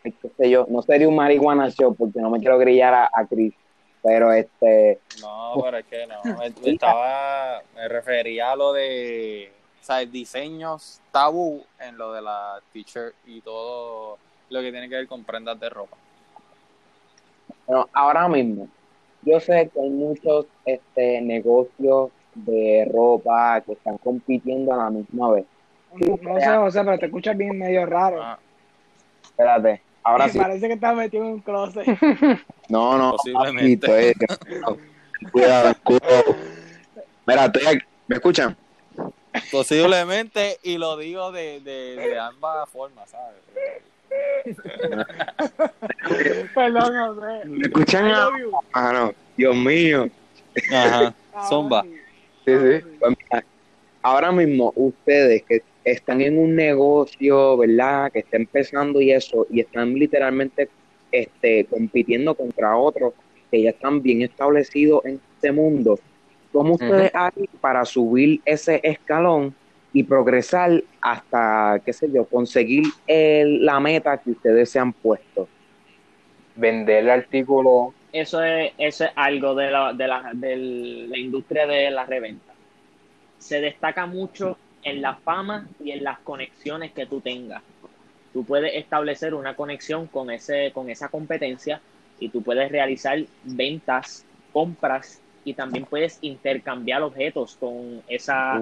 qué 0.03 0.29
sé 0.38 0.49
yo, 0.49 0.65
no 0.69 0.81
sería 0.81 1.07
un 1.07 1.15
marihuana 1.15 1.69
show 1.69 1.93
porque 1.93 2.19
no 2.19 2.29
me 2.29 2.39
quiero 2.39 2.57
grillar 2.57 2.93
a, 2.93 3.09
a 3.13 3.25
Chris, 3.25 3.53
pero 4.01 4.31
este, 4.31 4.99
No, 5.21 5.53
pero 5.63 5.77
es 5.77 5.85
que 5.85 6.07
no. 6.07 6.41
Estaba, 6.65 7.62
me 7.75 7.88
refería 7.88 8.51
a 8.51 8.55
lo 8.55 8.73
de, 8.73 9.51
¿sabes? 9.81 10.11
Diseños 10.11 10.99
tabú 11.11 11.63
en 11.79 11.97
lo 11.97 12.11
de 12.13 12.21
la 12.21 12.59
t-shirt 12.73 13.13
y 13.25 13.41
todo 13.41 14.17
lo 14.49 14.61
que 14.61 14.71
tiene 14.71 14.89
que 14.89 14.95
ver 14.95 15.07
con 15.07 15.23
prendas 15.23 15.59
de 15.59 15.69
ropa. 15.69 15.97
Bueno, 17.67 17.87
ahora 17.93 18.27
mismo, 18.27 18.67
yo 19.21 19.39
sé 19.39 19.69
que 19.73 19.79
hay 19.79 19.89
muchos 19.89 20.45
este, 20.65 21.21
negocios 21.21 22.11
de 22.33 22.89
ropa 22.91 23.61
que 23.61 23.73
están 23.73 23.97
compitiendo 23.97 24.73
a 24.73 24.77
la 24.77 24.89
misma 24.89 25.31
vez. 25.31 25.45
No 25.93 26.39
sé, 26.39 26.55
José, 26.57 26.83
pero 26.83 26.99
te 26.99 27.05
escuchas 27.07 27.35
bien 27.35 27.57
medio 27.57 27.85
raro. 27.85 28.21
Ah, 28.21 28.39
Espérate, 29.23 29.81
ahora 30.03 30.29
sí. 30.29 30.37
Parece 30.37 30.67
que 30.67 30.73
estás 30.73 30.95
metido 30.95 31.23
en 31.25 31.31
un 31.33 31.39
closet. 31.41 31.85
No, 32.69 32.99
no, 32.99 33.11
Posiblemente. 33.13 33.87
papito, 33.87 34.77
eh, 34.77 34.79
Cuidado, 35.31 35.73
cuidado. 35.83 36.23
Mira, 37.25 37.45
estoy 37.45 37.65
aquí. 37.65 37.85
¿Me 38.07 38.15
escuchan? 38.17 38.55
Posiblemente, 39.51 40.57
y 40.63 40.77
lo 40.77 40.97
digo 40.97 41.31
de, 41.31 41.59
de, 41.61 41.95
de 41.95 42.19
ambas 42.19 42.69
formas, 42.69 43.09
¿sabes? 43.09 43.37
Perdón, 46.55 47.15
José. 47.15 47.45
¿Me 47.45 47.61
escuchan? 47.61 48.09
You. 48.39 48.51
Ah, 48.73 48.91
no. 48.93 49.13
Dios 49.37 49.55
mío. 49.55 50.09
Ajá. 50.71 51.13
Ahora 51.33 51.47
Zumba. 51.47 51.83
sí. 51.83 51.95
Sí, 52.45 52.53
sí. 52.57 52.85
Pues 52.99 53.15
mira, 53.17 53.45
ahora 54.01 54.31
mismo, 54.31 54.73
ustedes 54.75 55.43
que 55.43 55.61
están 55.83 56.21
en 56.21 56.37
un 56.37 56.55
negocio, 56.55 57.57
¿verdad? 57.57 58.11
Que 58.11 58.19
está 58.19 58.37
empezando 58.37 59.01
y 59.01 59.11
eso, 59.11 59.45
y 59.49 59.61
están 59.61 59.93
literalmente 59.93 60.69
este, 61.11 61.65
compitiendo 61.65 62.35
contra 62.35 62.75
otros 62.77 63.13
que 63.51 63.61
ya 63.63 63.71
están 63.71 64.01
bien 64.01 64.21
establecidos 64.21 65.05
en 65.05 65.21
este 65.35 65.51
mundo. 65.51 65.99
¿Cómo 66.51 66.73
ustedes 66.73 67.12
hacen 67.13 67.45
para 67.62 67.85
subir 67.85 68.41
ese 68.45 68.79
escalón 68.83 69.55
y 69.93 70.03
progresar 70.03 70.83
hasta, 71.01 71.81
qué 71.85 71.93
sé 71.93 72.09
yo, 72.12 72.25
conseguir 72.25 72.83
el- 73.07 73.65
la 73.65 73.79
meta 73.79 74.17
que 74.17 74.31
ustedes 74.31 74.69
se 74.71 74.79
han 74.79 74.93
puesto? 74.93 75.47
Vender 76.55 77.03
el 77.03 77.09
artículo. 77.09 77.93
Eso 78.12 78.43
es, 78.43 78.73
eso 78.77 79.05
es 79.05 79.12
algo 79.15 79.53
de 79.55 79.71
la, 79.71 79.93
de, 79.93 80.07
la, 80.07 80.31
de 80.33 80.57
la 80.57 81.17
industria 81.17 81.67
de 81.67 81.91
la 81.91 82.05
reventa. 82.05 82.53
Se 83.38 83.62
destaca 83.62 84.05
mucho 84.07 84.57
en 84.83 85.01
la 85.01 85.15
fama 85.15 85.67
y 85.83 85.91
en 85.91 86.03
las 86.03 86.19
conexiones 86.19 86.91
que 86.91 87.05
tú 87.05 87.21
tengas. 87.21 87.62
Tú 88.33 88.43
puedes 88.43 88.73
establecer 88.75 89.33
una 89.33 89.55
conexión 89.55 90.07
con, 90.07 90.29
ese, 90.31 90.71
con 90.73 90.89
esa 90.89 91.09
competencia 91.09 91.79
y 92.19 92.29
tú 92.29 92.41
puedes 92.41 92.71
realizar 92.71 93.19
ventas, 93.43 94.25
compras 94.51 95.21
y 95.43 95.54
también 95.54 95.86
puedes 95.86 96.17
intercambiar 96.21 97.02
objetos 97.02 97.56
con 97.58 98.02
esa 98.08 98.60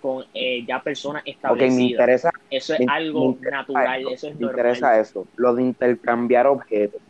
con 0.00 0.24
eh, 0.32 0.64
ya 0.66 0.80
personas 0.82 1.22
Ok, 1.24 1.26
me 1.26 1.32
establecidas. 1.32 1.90
interesa 1.90 2.30
eso 2.50 2.74
es 2.74 2.80
me- 2.80 2.86
me 2.86 2.92
algo 2.92 3.24
interesa 3.30 3.56
natural, 3.56 4.00
eso, 4.02 4.10
eso 4.10 4.28
es 4.28 4.34
me 4.36 4.40
normal. 4.46 4.60
interesa 4.62 5.00
eso, 5.00 5.26
lo 5.36 5.54
de 5.54 5.62
intercambiar 5.62 6.46
objetos. 6.46 7.00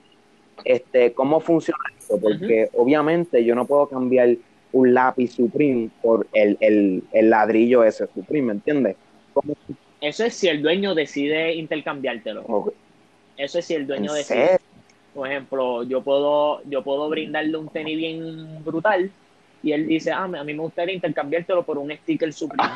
este, 0.64 1.12
¿cómo 1.14 1.40
funciona 1.40 1.78
esto? 1.98 2.18
Porque 2.20 2.68
obviamente 2.74 3.44
yo 3.44 3.54
no 3.54 3.66
puedo 3.66 3.88
cambiar 3.88 4.36
un 4.72 4.92
lápiz 4.94 5.32
Supreme 5.32 5.90
por 6.02 6.26
el, 6.32 6.56
el, 6.60 7.02
el 7.12 7.30
ladrillo 7.30 7.84
ese 7.84 8.06
Supreme, 8.06 8.48
¿me 8.48 8.52
entiendes? 8.54 8.96
¿Cómo- 9.32 9.54
Eso 10.00 10.24
es 10.24 10.34
si 10.34 10.48
el 10.48 10.62
dueño 10.62 10.94
decide 10.94 11.54
intercambiártelo. 11.54 12.72
Eso 13.36 13.58
es 13.60 13.64
si 13.66 13.74
el 13.74 13.86
dueño 13.86 14.12
¿en 14.12 14.16
decide. 14.18 14.46
serio? 14.46 14.58
Por 15.18 15.26
ejemplo, 15.28 15.82
yo 15.82 16.00
puedo, 16.00 16.62
yo 16.70 16.84
puedo 16.84 17.08
brindarle 17.08 17.56
un 17.56 17.68
tenis 17.70 17.96
bien 17.96 18.62
brutal 18.64 19.10
y 19.64 19.72
él 19.72 19.88
dice, 19.88 20.12
ah, 20.12 20.22
a 20.22 20.28
mí 20.44 20.54
me 20.54 20.62
gustaría 20.62 20.94
intercambiártelo 20.94 21.64
por 21.64 21.76
un 21.76 21.90
sticker 21.90 22.32
Supreme. 22.32 22.70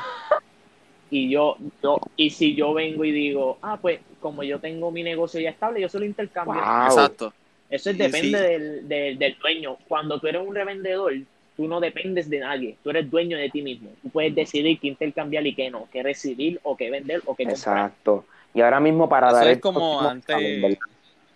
Y 1.08 1.30
yo, 1.30 1.56
yo, 1.80 2.00
y 2.16 2.30
si 2.30 2.56
yo 2.56 2.74
vengo 2.74 3.04
y 3.04 3.12
digo, 3.12 3.58
ah, 3.62 3.78
pues 3.80 4.00
como 4.18 4.42
yo 4.42 4.58
tengo 4.58 4.90
mi 4.90 5.04
negocio 5.04 5.40
ya 5.40 5.50
estable, 5.50 5.80
yo 5.80 5.88
se 5.88 6.00
lo 6.00 6.04
intercambio. 6.04 6.54
Wow. 6.60 6.86
Exacto. 6.86 7.32
Eso 7.70 7.90
es- 7.90 7.98
depende 7.98 8.38
sí. 8.38 8.44
Del, 8.44 8.88
del, 8.88 9.18
del 9.20 9.36
dueño. 9.40 9.76
Cuando 9.86 10.18
tú 10.18 10.26
eres 10.26 10.42
un 10.44 10.52
revendedor, 10.52 11.12
tú 11.56 11.68
no 11.68 11.78
dependes 11.78 12.28
de 12.28 12.40
nadie. 12.40 12.76
Tú 12.82 12.90
eres 12.90 13.08
dueño 13.08 13.38
de 13.38 13.50
ti 13.50 13.62
mismo. 13.62 13.90
Tú 14.02 14.08
puedes 14.08 14.34
decidir 14.34 14.80
qué 14.80 14.88
intercambiar 14.88 15.46
y 15.46 15.54
qué 15.54 15.70
no, 15.70 15.86
qué 15.92 16.02
recibir 16.02 16.58
o 16.64 16.76
qué 16.76 16.90
vender 16.90 17.22
o 17.24 17.36
qué 17.36 17.44
comprar. 17.44 17.56
Exacto. 17.86 18.24
Y 18.52 18.62
ahora 18.62 18.80
mismo 18.80 19.08
para 19.08 19.28
Eso 19.28 19.36
dar 19.36 19.46
es 19.46 19.52
el 19.54 19.60
como 19.60 20.00
antes-. 20.00 20.78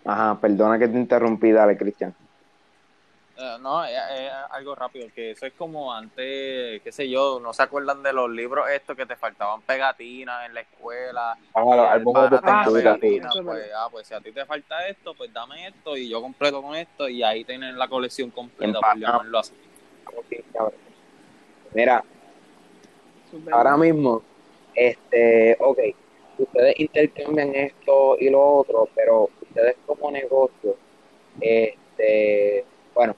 Ajá, 0.07 0.39
perdona 0.39 0.79
que 0.79 0.87
te 0.87 0.97
interrumpí, 0.97 1.51
dale, 1.51 1.77
Cristian. 1.77 2.15
Eh, 3.37 3.57
no, 3.59 3.83
es, 3.83 3.91
es 3.91 4.31
algo 4.51 4.73
rápido, 4.73 5.09
que 5.13 5.31
eso 5.31 5.45
es 5.45 5.53
como 5.53 5.93
antes, 5.93 6.81
qué 6.81 6.91
sé 6.91 7.09
yo, 7.09 7.41
no 7.41 7.53
se 7.53 7.61
acuerdan 7.61 8.01
de 8.01 8.13
los 8.13 8.29
libros 8.29 8.69
estos 8.69 8.95
que 8.95 9.05
te 9.05 9.17
faltaban 9.17 9.61
pegatinas 9.63 10.45
en 10.45 10.53
la 10.53 10.61
escuela. 10.61 11.37
Ah, 11.53 11.91
álbumes 11.91 12.31
de 12.31 12.39
pegatinas, 12.39 13.37
pues, 13.43 13.69
ah, 13.75 13.89
pues 13.91 14.07
si 14.07 14.13
a 14.13 14.21
ti 14.21 14.31
te 14.31 14.45
falta 14.45 14.87
esto, 14.87 15.13
pues 15.13 15.31
dame 15.33 15.67
esto 15.67 15.97
y 15.97 16.07
yo 16.07 16.21
completo 16.21 16.61
con 16.61 16.73
esto 16.73 17.09
y 17.09 17.21
ahí 17.21 17.43
tienen 17.43 17.77
la 17.77 17.89
colección 17.89 18.31
completa, 18.31 18.79
por 18.79 18.97
llamarlo 18.97 19.39
así. 19.39 19.53
Mira, 21.73 22.01
ahora 23.51 23.75
mismo, 23.75 24.23
este, 24.73 25.57
ok, 25.59 25.79
ustedes 26.37 26.79
intercambian 26.79 27.53
esto 27.53 28.17
y 28.17 28.29
lo 28.29 28.41
otro, 28.41 28.87
pero 28.95 29.29
ustedes 29.49 29.75
como 29.85 30.11
negocio, 30.11 30.75
este, 31.39 32.65
bueno, 32.93 33.15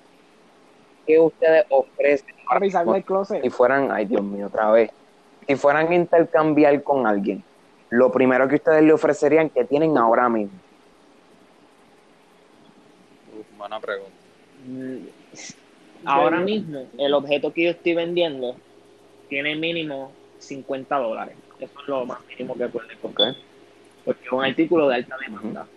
¿qué 1.05 1.19
ustedes 1.19 1.65
ofrecen 1.69 2.35
Papi, 2.47 2.69
del 2.69 3.03
closet. 3.03 3.41
si 3.41 3.49
fueran, 3.49 3.91
ay 3.91 4.05
Dios 4.05 4.23
mío, 4.23 4.47
otra 4.47 4.71
vez, 4.71 4.91
si 5.47 5.55
fueran 5.55 5.87
a 5.91 5.95
intercambiar 5.95 6.81
con 6.83 7.05
alguien? 7.07 7.43
Lo 7.89 8.11
primero 8.11 8.47
que 8.47 8.55
ustedes 8.55 8.83
le 8.83 8.93
ofrecerían 8.93 9.49
que 9.49 9.65
tienen 9.65 9.97
ahora 9.97 10.29
mismo. 10.29 10.57
Uf, 13.39 13.57
buena 13.57 13.79
pregunta. 13.79 14.13
Mm, 14.65 14.97
Ahora 16.05 16.39
mismo, 16.39 16.87
el 16.97 17.13
objeto 17.13 17.51
que 17.51 17.63
yo 17.65 17.69
estoy 17.71 17.93
vendiendo 17.93 18.55
tiene 19.27 19.55
mínimo 19.55 20.11
50 20.39 20.97
dólares. 20.97 21.35
Eso 21.59 21.73
es 21.81 21.87
lo 21.87 22.05
más 22.05 22.19
mínimo 22.27 22.55
que 22.55 22.67
puede 22.69 22.95
comprar. 22.97 23.35
Porque 24.05 24.25
es 24.25 24.31
un 24.31 24.43
artículo 24.43 24.87
de 24.87 24.95
alta 24.95 25.17
demanda. 25.17 25.67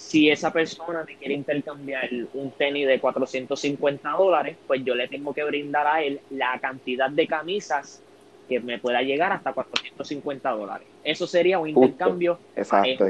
Si 0.00 0.30
esa 0.30 0.50
persona 0.50 1.04
me 1.04 1.14
quiere 1.16 1.34
intercambiar 1.34 2.08
un 2.32 2.50
tenis 2.52 2.88
de 2.88 2.98
450 2.98 4.10
dólares, 4.12 4.56
pues 4.66 4.82
yo 4.82 4.94
le 4.94 5.06
tengo 5.06 5.34
que 5.34 5.44
brindar 5.44 5.86
a 5.86 6.02
él 6.02 6.20
la 6.30 6.58
cantidad 6.58 7.10
de 7.10 7.26
camisas 7.26 8.02
que 8.48 8.58
me 8.60 8.78
pueda 8.78 9.02
llegar 9.02 9.30
hasta 9.30 9.52
450 9.52 10.50
dólares. 10.50 10.88
Eso 11.04 11.26
sería 11.26 11.58
un 11.58 11.72
Justo. 11.74 11.84
intercambio 11.84 12.38
Exacto. 12.56 13.04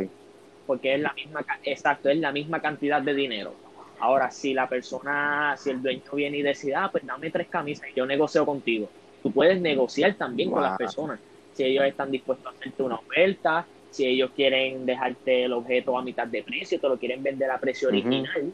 porque 0.66 0.94
es 0.94 1.00
la 1.00 1.12
misma, 1.14 1.46
exacto, 1.62 2.11
es 2.11 2.18
la 2.18 2.33
misma 2.33 2.61
cantidad 2.61 3.00
de 3.00 3.14
dinero. 3.14 3.55
Ahora, 4.00 4.31
si 4.33 4.53
la 4.53 4.68
persona, 4.68 5.55
si 5.57 5.70
el 5.70 5.81
dueño 5.81 6.03
viene 6.12 6.38
y 6.38 6.42
decide, 6.42 6.74
ah, 6.74 6.88
pues 6.90 7.07
dame 7.07 7.31
tres 7.31 7.46
camisas 7.48 7.88
y 7.88 7.94
yo 7.94 8.05
negocio 8.05 8.44
contigo, 8.44 8.90
tú 9.22 9.31
puedes 9.31 9.61
negociar 9.61 10.14
también 10.14 10.50
con 10.50 10.62
las 10.62 10.76
personas. 10.76 11.20
Si 11.55 11.62
ellos 11.62 11.85
están 11.85 12.11
dispuestos 12.11 12.46
a 12.46 12.50
hacerte 12.50 12.83
una 12.83 12.96
oferta, 12.96 13.64
si 13.90 14.07
ellos 14.07 14.31
quieren 14.35 14.87
dejarte 14.87 15.44
el 15.44 15.53
objeto 15.53 15.96
a 15.98 16.03
mitad 16.03 16.26
de 16.26 16.42
precio, 16.42 16.81
te 16.81 16.88
lo 16.88 16.98
quieren 16.98 17.22
vender 17.22 17.50
a 17.50 17.61
precio 17.61 17.88
original. 17.88 18.53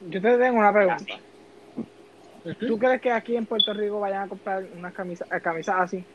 Yo 0.00 0.20
te 0.20 0.38
tengo 0.38 0.58
una 0.58 0.72
pregunta. 0.72 1.14
¿Tú 2.66 2.78
crees 2.78 3.00
que 3.00 3.10
aquí 3.10 3.36
en 3.36 3.46
Puerto 3.46 3.72
Rico 3.72 4.00
vayan 4.00 4.24
a 4.24 4.28
comprar 4.28 4.64
unas 4.72 4.92
camisas, 4.92 5.28
eh, 5.30 5.40
camisas 5.40 5.76
así? 5.78 6.06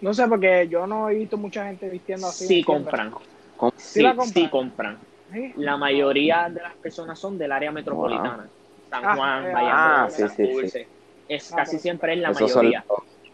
No 0.00 0.14
sé, 0.14 0.26
porque 0.28 0.68
yo 0.68 0.86
no 0.86 1.08
he 1.08 1.14
visto 1.14 1.36
mucha 1.38 1.66
gente 1.66 1.88
vistiendo 1.88 2.28
así. 2.28 2.46
Sí 2.46 2.62
compran. 2.62 3.10
Com- 3.56 3.70
Sí, 3.76 4.02
compran? 4.02 4.28
sí 4.28 4.48
compran. 4.50 5.00
¿Sí? 5.32 5.52
La 5.56 5.76
mayoría 5.76 6.48
de 6.48 6.62
las 6.62 6.76
personas 6.78 7.18
son 7.18 7.36
del 7.38 7.50
área 7.50 7.72
metropolitana. 7.72 8.48
San 8.90 9.04
Ah, 9.04 9.16
Juan, 9.16 9.44
eh, 9.46 9.52
Bayamón, 9.52 9.76
ah, 9.76 10.08
sí, 10.10 10.22
sí, 10.22 10.26
sí. 10.28 10.38
Santurce. 10.38 10.88
Es, 11.28 11.50
Ah, 11.50 11.56
casi 11.56 11.78
siempre 11.78 12.12
es 12.14 12.20
la 12.20 12.32
son 12.32 12.42
mayoría. 12.42 12.84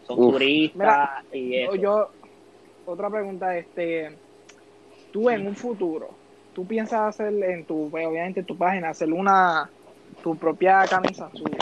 Son 0.07 0.19
turistas 0.19 1.09
y 1.31 1.55
eso. 1.57 1.75
yo- 1.75 2.09
otra 2.85 3.09
pregunta, 3.09 3.57
este, 3.57 4.19
tú 5.11 5.29
en 5.29 5.47
un 5.47 5.55
futuro, 5.55 6.21
tú 6.53 6.67
piensas 6.67 7.01
hacer 7.01 7.33
en 7.43 7.65
tu, 7.65 7.89
pues, 7.91 8.05
obviamente 8.07 8.41
en 8.41 8.45
tu 8.45 8.57
página, 8.57 8.89
hacer 8.91 9.11
una, 9.13 9.73
tu 10.21 10.37
propia 10.39 10.87
camisa, 10.89 11.31
su, 11.33 11.55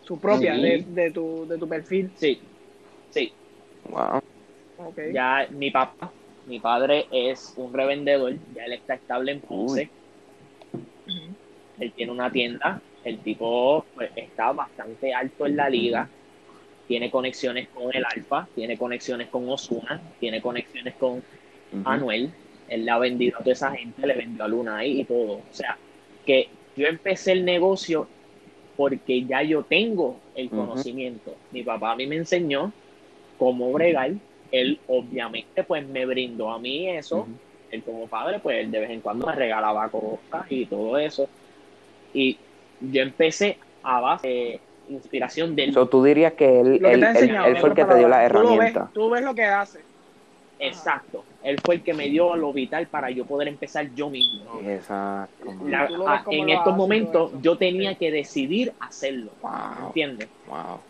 su 0.00 0.20
propia 0.20 0.54
Sí. 0.56 0.62
de, 0.62 0.84
de 0.86 1.10
tu, 1.12 1.46
de 1.46 1.58
tu 1.58 1.68
perfil. 1.68 2.12
Sí, 2.16 2.42
sí. 3.10 3.32
Wow. 3.84 4.20
Ok. 4.76 4.98
Ya 5.12 5.48
mi 5.50 5.70
papá, 5.70 6.14
mi 6.44 6.60
padre 6.60 7.06
es 7.10 7.52
un 7.56 7.72
revendedor, 7.74 8.34
ya 8.52 8.64
él 8.64 8.74
está 8.74 8.94
estable 8.94 9.32
en 9.32 9.42
Ponce. 9.42 9.92
Él 11.76 11.94
tiene 11.94 12.12
una 12.12 12.30
tienda, 12.30 12.82
el 13.02 13.22
tipo 13.22 13.86
pues, 13.94 14.10
está 14.16 14.52
bastante 14.52 15.14
alto 15.14 15.46
en 15.46 15.56
la 15.56 15.70
liga, 15.70 16.12
tiene 16.88 17.10
conexiones 17.10 17.68
con 17.68 17.94
el 17.94 18.04
Alfa, 18.04 18.48
tiene 18.54 18.78
conexiones 18.78 19.28
con 19.28 19.48
Osuna, 19.48 20.00
tiene 20.18 20.40
conexiones 20.40 20.94
con 20.94 21.22
Ujú. 21.70 21.82
Anuel, 21.84 22.32
él 22.68 22.84
le 22.84 22.90
ha 22.90 22.98
vendido 22.98 23.36
a 23.36 23.40
toda 23.40 23.52
esa 23.52 23.70
gente, 23.72 24.06
le 24.06 24.14
vendió 24.14 24.42
a 24.42 24.48
Luna 24.48 24.78
ahí 24.78 25.02
y 25.02 25.04
todo. 25.04 25.34
O 25.34 25.52
sea, 25.52 25.76
que 26.24 26.48
yo 26.76 26.86
empecé 26.86 27.32
el 27.32 27.44
negocio 27.44 28.08
porque 28.76 29.24
ya 29.24 29.42
yo 29.42 29.64
tengo 29.64 30.18
el 30.34 30.48
conocimiento. 30.48 31.36
Mi 31.50 31.62
papá 31.62 31.92
a 31.92 31.96
mí 31.96 32.06
me 32.06 32.16
enseñó 32.16 32.72
cómo 33.38 33.70
bregar, 33.72 34.12
él 34.50 34.78
obviamente 34.86 35.64
pues 35.64 35.86
me 35.86 36.06
brindó 36.06 36.50
a 36.50 36.58
mí 36.58 36.88
eso, 36.88 37.28
él 37.70 37.82
como 37.82 38.06
padre 38.06 38.38
pues 38.38 38.60
él 38.60 38.70
de 38.70 38.80
vez 38.80 38.90
en 38.90 39.00
cuando 39.00 39.26
me 39.26 39.34
regalaba 39.34 39.90
cosas 39.90 40.46
y 40.48 40.64
todo 40.64 40.96
eso. 40.96 41.28
Y 42.14 42.38
yo 42.80 43.02
empecé 43.02 43.58
a 43.82 44.00
base 44.00 44.60
de 44.88 44.94
inspiración 44.94 45.54
del 45.54 45.72
So, 45.72 45.86
tú 45.88 46.02
dirías 46.02 46.32
que 46.32 46.60
él, 46.60 46.80
que 46.80 46.92
él, 46.92 47.04
él- 47.04 47.36
él 47.46 47.56
fue 47.58 47.68
el 47.70 47.74
que 47.74 47.84
te 47.84 47.94
dio 47.96 48.08
la 48.08 48.26
Tú 48.28 48.34
lo 48.34 48.40
ves, 48.42 48.50
herramienta. 48.50 48.90
tú 48.92 49.10
ves 49.10 49.22
lo 49.22 49.34
que 49.34 49.44
hace. 49.44 49.80
Exacto. 50.60 51.24
Él 51.44 51.56
fue 51.64 51.76
el 51.76 51.82
que 51.84 51.94
me 51.94 52.08
dio 52.08 52.34
lo 52.34 52.52
vital 52.52 52.88
para 52.88 53.10
yo 53.10 53.24
poder 53.24 53.46
empezar 53.46 53.88
yo 53.94 54.10
mismo. 54.10 54.60
Exacto. 54.66 55.54
La- 55.66 56.24
en 56.30 56.48
estos 56.48 56.76
momentos 56.76 57.30
yo 57.40 57.56
tenía 57.56 57.94
que 57.94 58.10
decidir 58.10 58.72
hacerlo. 58.80 59.30
Wow. 59.40 59.86
¿Entiendes? 59.86 60.28
Wow. 60.48 60.80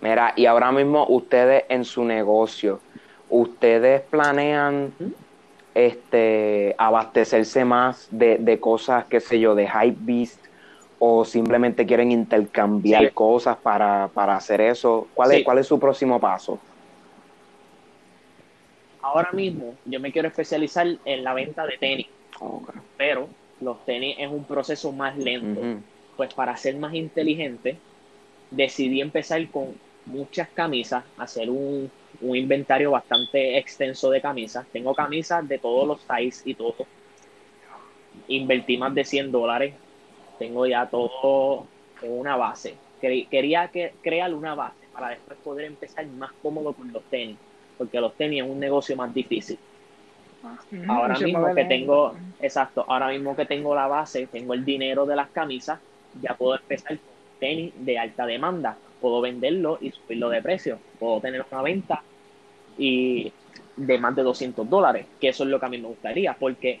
Mira, 0.00 0.32
y 0.36 0.46
ahora 0.46 0.70
mismo 0.70 1.06
ustedes 1.08 1.64
en 1.68 1.84
su 1.84 2.04
negocio, 2.04 2.80
ustedes 3.28 4.02
planean 4.02 4.92
este 5.74 6.74
abastecerse 6.78 7.64
más 7.64 8.08
de, 8.10 8.38
de 8.38 8.60
cosas, 8.60 9.06
qué 9.06 9.20
sé 9.20 9.40
yo, 9.40 9.54
de 9.54 9.66
hype 9.68 9.96
beast 10.00 10.38
o 10.98 11.24
simplemente 11.24 11.84
quieren 11.86 12.10
intercambiar 12.10 13.04
Sí. 13.04 13.10
cosas 13.12 13.56
para, 13.58 14.08
para 14.08 14.36
hacer 14.36 14.60
eso. 14.60 15.06
¿Cuál 15.14 15.32
es, 15.32 15.44
cuál 15.44 15.58
es 15.58 15.66
su 15.66 15.78
próximo 15.78 16.18
paso? 16.18 16.58
Ahora 19.02 19.30
mismo 19.32 19.74
yo 19.84 20.00
me 20.00 20.10
quiero 20.10 20.28
especializar 20.28 20.86
en 21.04 21.22
la 21.24 21.32
venta 21.34 21.64
de 21.66 21.78
tenis, 21.78 22.06
pero 22.96 23.28
los 23.60 23.84
tenis 23.84 24.16
es 24.18 24.28
un 24.28 24.44
proceso 24.44 24.90
más 24.92 25.16
lento. 25.16 25.60
Pues 26.16 26.32
para 26.34 26.56
ser 26.56 26.76
más 26.76 26.94
inteligente, 26.94 27.76
decidí 28.50 29.00
empezar 29.00 29.46
con 29.50 29.74
muchas 30.06 30.48
camisas, 30.48 31.04
hacer 31.18 31.50
un, 31.50 31.90
un 32.22 32.36
inventario 32.36 32.90
bastante 32.92 33.58
extenso 33.58 34.10
de 34.10 34.20
camisas. 34.22 34.66
Tengo 34.72 34.94
camisas 34.94 35.46
de 35.46 35.58
todos 35.58 35.86
los 35.86 36.00
sizes 36.00 36.42
y 36.46 36.54
todo. 36.54 36.74
Invertí 38.28 38.78
más 38.78 38.94
de 38.94 39.04
100 39.04 39.30
dólares. 39.30 39.74
Tengo 40.38 40.66
ya 40.66 40.86
todo 40.86 41.66
en 42.02 42.18
una 42.18 42.36
base. 42.36 42.74
Querí- 43.00 43.26
Quería 43.28 43.68
que, 43.68 43.92
crear 44.02 44.32
una 44.34 44.54
base 44.54 44.76
para 44.92 45.10
después 45.10 45.38
poder 45.44 45.66
empezar 45.66 46.06
más 46.06 46.30
cómodo 46.42 46.72
con 46.72 46.92
los 46.92 47.02
tenis, 47.04 47.36
porque 47.78 48.00
los 48.00 48.14
tenis 48.14 48.42
es 48.42 48.48
un 48.50 48.58
negocio 48.60 48.96
más 48.96 49.12
difícil. 49.12 49.58
Ujú, 50.42 50.92
Ahora 50.92 51.14
mismo 51.26 51.54
que 51.54 51.64
tengo, 51.68 52.14
exacto, 52.40 52.84
ahora 52.88 53.08
mismo 53.08 53.34
que 53.36 53.46
tengo 53.46 53.74
la 53.74 53.86
base, 53.86 54.26
tengo 54.26 54.54
el 54.54 54.64
dinero 54.64 55.04
de 55.06 55.16
las 55.16 55.28
camisas, 55.30 55.80
ya 56.22 56.34
puedo 56.34 56.56
empezar 56.56 56.96
con 56.96 57.14
tenis 57.40 57.72
de 57.76 57.98
alta 57.98 58.24
demanda. 58.26 58.76
Puedo 59.00 59.20
venderlo 59.20 59.78
y 59.80 59.90
subirlo 59.90 60.30
de 60.30 60.40
precio. 60.42 60.78
Puedo 60.98 61.20
tener 61.20 61.44
una 61.50 61.62
venta 61.62 62.02
y 62.78 63.30
de 63.76 63.98
más 63.98 64.14
de 64.16 64.22
200 64.22 64.68
dólares, 64.68 65.06
que 65.20 65.28
eso 65.28 65.44
es 65.44 65.50
lo 65.50 65.60
que 65.60 65.66
a 65.66 65.68
mí 65.68 65.78
me 65.78 65.88
gustaría, 65.88 66.32
porque 66.34 66.80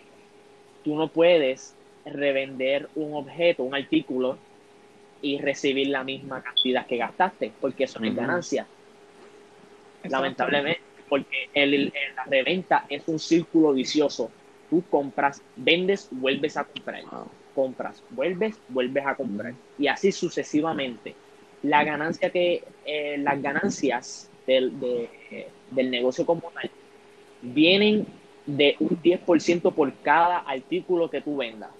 tú 0.82 0.96
no 0.96 1.08
puedes 1.08 1.74
revender 2.12 2.88
un 2.94 3.14
objeto, 3.14 3.64
un 3.64 3.74
artículo 3.74 4.38
y 5.22 5.38
recibir 5.38 5.88
la 5.88 6.04
misma 6.04 6.42
cantidad 6.42 6.86
que 6.86 6.96
gastaste, 6.96 7.52
porque 7.60 7.84
eso 7.84 7.98
no 8.00 8.06
es 8.06 8.14
ganancia. 8.14 8.66
Lamentablemente, 10.04 10.80
porque 11.08 11.48
el, 11.54 11.74
el- 11.74 11.92
la 12.16 12.24
reventa 12.24 12.84
es 12.88 13.06
un 13.08 13.18
círculo 13.18 13.72
vicioso. 13.72 14.30
Tú 14.70 14.82
compras, 14.88 15.42
vendes, 15.56 16.08
vuelves 16.10 16.56
a 16.56 16.64
comprar. 16.64 17.02
Wow. 17.04 17.30
Compras, 17.54 18.02
vuelves, 18.10 18.56
vuelves 18.68 19.06
a 19.06 19.14
comprar. 19.14 19.54
Y 19.78 19.86
así 19.88 20.12
sucesivamente. 20.12 21.14
La 21.62 21.82
ganancia 21.84 22.30
que, 22.30 22.62
eh, 22.84 23.16
las 23.18 23.40
ganancias 23.40 24.30
del, 24.46 24.78
de- 24.78 25.48
del 25.70 25.90
negocio 25.90 26.24
como 26.26 26.42
tal 26.52 26.70
vienen 27.42 28.06
de 28.44 28.76
un 28.78 29.00
10% 29.02 29.72
por 29.72 29.92
cada 30.02 30.38
artículo 30.38 31.10
que 31.10 31.20
tú 31.20 31.36
vendas. 31.36 31.70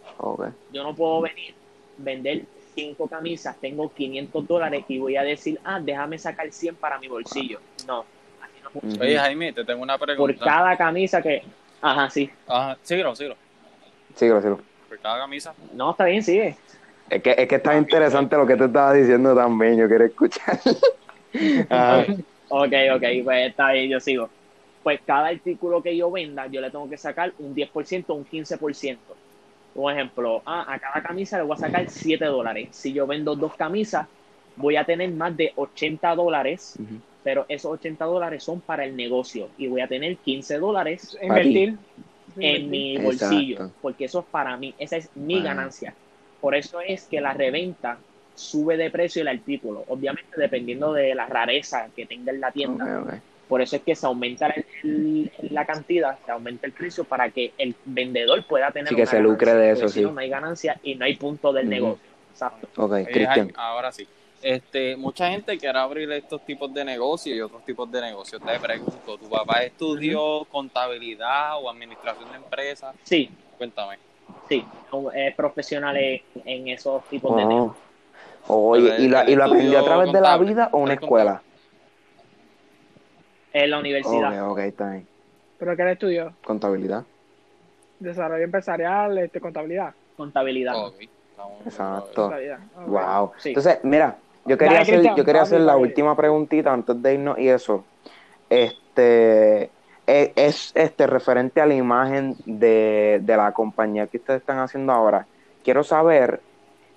Yo 0.73 0.83
no 0.83 0.95
puedo 0.95 1.21
venir, 1.23 1.55
vender 1.99 2.43
cinco 2.75 3.09
camisas, 3.09 3.57
tengo 3.59 3.93
500 3.93 4.47
dólares 4.47 4.85
y 4.89 4.99
voy 4.99 5.17
a 5.17 5.23
decir, 5.23 5.59
ah, 5.65 5.81
déjame 5.81 6.19
sacar 6.19 6.51
100 6.53 6.77
para 6.77 6.99
mi 6.99 7.09
bolsillo. 7.09 7.59
No, 7.87 8.05
así 8.43 8.55
no 8.63 8.71
funciona. 8.71 9.05
Oye, 9.05 9.19
Jaime, 9.19 9.53
te 9.53 9.65
tengo 9.65 9.83
una 9.83 9.97
Por 9.99 10.07
pregunta. 10.07 10.45
cada 10.45 10.77
camisa 10.77 11.23
que... 11.23 11.43
Ajá, 11.81 12.11
sí. 12.11 12.31
Ajá, 12.47 12.77
síguelo, 12.83 13.15
síguelo. 13.17 13.37
Síguelo, 14.15 14.41
síguelo. 14.41 14.61
Por 14.89 14.99
cada 14.99 15.19
camisa. 15.21 15.55
No, 15.73 15.93
está 15.93 16.05
bien, 16.05 16.23
sigue. 16.23 16.57
Es 17.09 17.23
que, 17.23 17.35
es 17.39 17.49
que 17.49 17.55
está 17.55 17.77
interesante 17.77 18.37
lo 18.37 18.47
que 18.47 18.57
tú 18.57 18.65
estabas 18.65 18.97
diciendo 18.97 19.35
también, 19.35 19.79
yo 19.79 19.89
quiero 19.89 20.05
escuchar. 20.05 20.59
Ajá. 21.71 22.05
Ok, 22.49 22.73
ok, 22.95 23.05
pues 23.25 23.49
está 23.49 23.73
bien, 23.73 23.91
yo 23.91 24.01
sigo. 24.01 24.29
Pues 24.83 25.01
cada 25.05 25.29
artículo 25.29 25.83
que 25.83 25.97
yo 25.97 26.11
venda, 26.11 26.47
yo 26.47 26.61
le 26.61 26.71
tengo 26.71 26.89
que 26.89 26.97
sacar 26.97 27.33
un 27.39 27.55
10%, 27.55 28.05
un 28.15 28.25
15%. 28.25 28.99
Un 29.77 29.93
ejemplo, 29.93 30.43
ah, 30.47 30.65
a 30.67 30.79
cada 30.79 31.03
camisa 31.03 31.37
le 31.37 31.45
voy 31.45 31.55
a 31.55 31.59
sacar 31.59 31.89
7 31.89 32.25
dólares. 32.25 32.69
Si 32.73 32.93
yo 32.93 33.07
vendo 33.07 33.37
dos 33.37 33.55
camisas, 33.55 34.07
voy 34.57 34.77
a 34.77 34.85
tener 34.85 35.11
más 35.11 35.37
de 35.37 35.53
80 35.55 36.15
dólares, 36.15 36.79
pero 37.23 37.45
esos 37.49 37.73
80 37.73 38.05
dólares 38.05 38.43
son 38.43 38.61
para 38.61 38.85
el 38.85 38.97
negocio 38.97 39.49
y 39.59 39.67
voy 39.67 39.83
a 39.83 39.89
tener 39.89 40.17
15 40.17 40.59
dólares 40.59 41.17
Invertir. 41.21 41.77
en 42.39 42.71
mi 42.71 42.97
Exacto. 42.97 43.27
bolsillo, 43.29 43.71
porque 43.83 44.07
eso 44.07 44.21
es 44.21 44.27
para 44.27 44.57
mí, 44.57 44.75
esa 44.79 44.97
es 44.97 45.11
mi 45.15 45.43
ganancia. 45.43 45.95
Por 46.41 46.55
eso 46.55 46.81
es 46.81 47.05
que 47.05 47.21
la 47.21 47.35
reventa 47.35 47.99
sube 48.35 48.77
de 48.77 48.91
precio 48.91 49.23
el 49.23 49.29
artículo, 49.29 49.85
obviamente 49.89 50.31
dependiendo 50.37 50.93
de 50.93 51.15
la 51.15 51.27
rareza 51.27 51.89
que 51.95 52.07
tenga 52.07 52.33
en 52.33 52.41
la 52.41 52.51
tienda. 52.51 53.23
Por 53.49 53.63
eso 53.63 53.77
es 53.77 53.83
que 53.83 53.95
se 53.95 54.07
aumenta 54.07 54.47
el- 54.49 54.65
el- 54.83 55.31
la 55.55 55.65
cantidad, 55.65 56.19
se 56.25 56.33
aumenta 56.33 56.67
el 56.67 56.73
precio 56.73 57.05
para 57.05 57.31
que 57.31 57.53
el 57.59 57.75
vendedor 57.85 58.45
pueda 58.45 58.71
tener 58.73 58.89
Sí, 58.89 58.97
que 58.97 59.03
una 59.03 59.11
se 59.11 59.21
lucre 59.21 59.47
ganancia, 59.53 59.67
de 59.67 59.87
eso, 59.87 59.89
sí. 59.89 60.03
no 60.03 60.19
hay 60.19 60.29
ganancia 60.29 60.81
y 60.83 60.95
no 60.97 61.05
hay 61.05 61.15
punto 61.17 61.53
del 61.53 61.69
negocio. 61.69 62.05
Exacto. 62.33 62.69
Ok, 62.77 62.93
Cristian. 63.13 63.53
Ahora 63.57 63.93
sí. 63.93 64.07
Este, 64.43 64.97
mucha 64.97 65.31
gente 65.31 65.57
quiere 65.59 65.79
abrir 65.79 66.11
estos 66.13 66.45
tipos 66.45 66.73
de 66.73 66.85
negocios 66.85 67.37
y 67.37 67.41
otros 67.41 67.65
tipos 67.65 67.91
de 67.91 68.01
negocios. 68.01 68.43
Te 68.45 68.59
pregunto, 68.61 69.17
¿tu 69.17 69.29
papá 69.31 69.63
estudió 69.63 70.45
contabilidad 70.51 71.57
o 71.61 71.71
administración 71.71 72.31
de 72.31 72.37
empresas? 72.37 72.95
Sí, 73.03 73.31
Cuéntame. 73.57 73.97
sí, 74.49 74.65
es 75.15 75.35
profesional 75.35 75.97
en, 75.97 76.21
en 76.45 76.69
esos 76.69 77.03
tipos 77.09 77.35
de 77.37 77.45
negocios. 77.47 77.77
Oye, 78.49 78.97
¿y, 78.99 79.09
la- 79.09 79.29
y 79.29 79.35
lo 79.35 79.45
aprendió 79.45 79.79
a 79.81 79.85
través 79.85 80.13
de 80.13 80.21
la 80.21 80.37
vida 80.37 80.69
o 80.73 80.79
una 80.79 80.95
escuela? 80.95 81.43
En 83.57 83.71
la 83.71 83.79
universidad. 83.79 84.45
Ok, 84.45 84.53
ok, 84.53 84.59
está 84.59 84.91
bien. 84.91 85.07
¿Pero 85.59 85.77
qué 85.77 85.83
él 85.83 85.89
estudió? 85.89 86.33
Contabilidad. 86.45 87.05
Desarrollo 87.99 88.45
empresarial, 88.45 89.17
este, 89.17 89.41
contabilidad. 89.41 89.95
Contabilidad. 90.15 90.75
Ok, 90.87 90.95
estamos- 91.01 91.53
Exacto. 91.65 92.23
Contabilidad. 92.23 92.59
Wow. 92.87 93.33
Sí. 93.39 93.49
Entonces, 93.51 93.79
mira, 93.83 94.17
yo 94.45 94.59
quería 94.59 94.73
Dale, 94.75 94.83
hacer, 94.83 94.95
Cristian, 94.97 95.17
yo 95.17 95.25
quería 95.25 95.43
hacer 95.43 95.61
la 95.63 95.77
última 95.79 96.15
preguntita 96.15 96.71
antes 96.71 97.01
de 97.01 97.15
irnos 97.15 97.39
y 97.39 97.49
eso. 97.49 97.83
Este 98.51 99.71
es, 100.07 100.31
es, 100.37 100.73
este 100.75 101.07
referente 101.07 101.63
a 101.63 101.67
la 101.67 101.75
imagen 101.75 102.37
de, 102.45 103.21
de 103.23 103.37
la 103.39 103.53
compañía 103.53 104.07
que 104.07 104.19
ustedes 104.19 104.41
están 104.43 104.59
haciendo 104.59 104.93
ahora. 104.93 105.27
Quiero 105.65 105.83
saber 105.83 106.41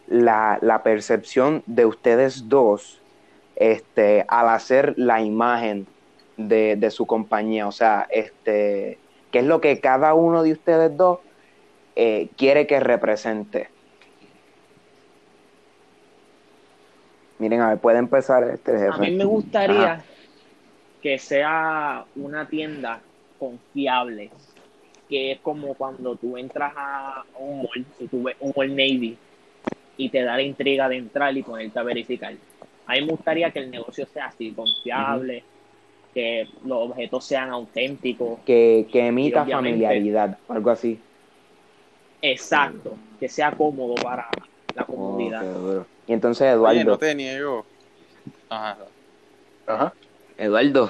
la, 0.08 0.60
la 0.62 0.84
percepción 0.84 1.64
de 1.66 1.86
ustedes 1.86 2.50
dos 2.50 3.00
este, 3.56 4.26
al 4.28 4.50
hacer 4.50 4.94
la 4.98 5.22
imagen 5.22 5.88
de, 6.40 6.78
de 6.78 6.90
su 6.90 7.06
compañía. 7.06 7.68
O 7.68 7.72
sea, 7.72 8.08
este, 8.10 8.98
¿qué 9.32 9.40
es 9.40 9.46
lo 9.46 9.60
que 9.62 9.80
cada 9.80 10.14
uno 10.14 10.42
de 10.42 10.54
ustedes 10.54 10.96
dos 10.96 11.20
eh, 11.96 12.30
quiere 12.38 12.66
que 12.66 12.80
represente? 12.80 13.70
Miren, 17.40 17.62
a 17.62 17.70
ver, 17.70 17.78
puede 17.80 18.00
empezar 18.00 18.44
este 18.46 18.74
jefe. 18.74 18.90
A 18.92 18.98
mí 18.98 19.12
me 19.12 19.26
gustaría 19.26 19.94
Ajá. 19.94 20.04
que 21.02 21.18
sea 21.20 22.06
una 22.16 22.48
tienda 22.48 23.02
confiable, 23.38 24.30
que 25.08 25.34
es 25.34 25.40
como 25.40 25.74
cuando 25.74 26.16
tú 26.16 26.38
entras 26.38 26.74
a 26.76 27.24
un 27.38 27.60
mall 27.60 27.86
y 28.00 28.08
tú 28.08 28.24
ves 28.24 28.36
un 28.40 28.54
Old 28.56 28.72
Navy 28.72 29.18
y 29.98 30.10
te 30.10 30.24
da 30.24 30.36
la 30.36 30.42
intriga 30.42 30.88
de 30.90 30.98
entrar 30.98 31.36
y 31.36 31.44
ponerte 31.44 31.80
a 31.80 31.84
verificar. 31.84 32.34
A 32.86 32.94
mí 32.94 33.02
me 33.02 33.12
gustaría 33.12 33.52
que 33.52 33.60
el 33.60 33.72
negocio 33.72 34.06
sea 34.06 34.26
así, 34.28 34.52
confiable, 34.52 35.44
que 36.14 36.46
los 36.64 36.90
objetos 36.92 37.26
sean 37.28 37.50
auténticos, 37.52 38.42
que, 38.46 38.88
que 38.92 39.08
emita 39.08 39.46
familiaridad, 39.46 40.40
algo 40.48 40.70
así. 40.72 41.06
exacto, 42.22 43.04
que 43.20 43.30
sea 43.30 43.56
cómodo 43.56 44.02
para 44.02 44.28
la 44.74 44.86
comunidad. 44.86 45.50
Y 46.06 46.14
entonces, 46.14 46.48
Oye, 46.62 46.84
Eduardo, 46.84 46.86
no 46.86 46.98
te 46.98 47.16
niego. 47.16 47.68
Ajá. 48.50 48.94
Ajá. 49.66 49.94
Eduardo, 50.38 50.90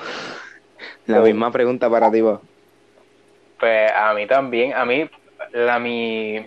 la 1.05 1.21
Oh. 1.21 1.23
misma 1.23 1.51
pregunta 1.51 1.89
para 1.89 2.12
ti, 2.12 2.21
vos. 2.21 2.41
Pues 3.58 3.91
a 3.93 4.13
mí 4.13 4.25
también, 4.27 4.73
a 4.73 4.86
mí 4.86 5.10
la 5.51 5.79
mi, 5.79 6.38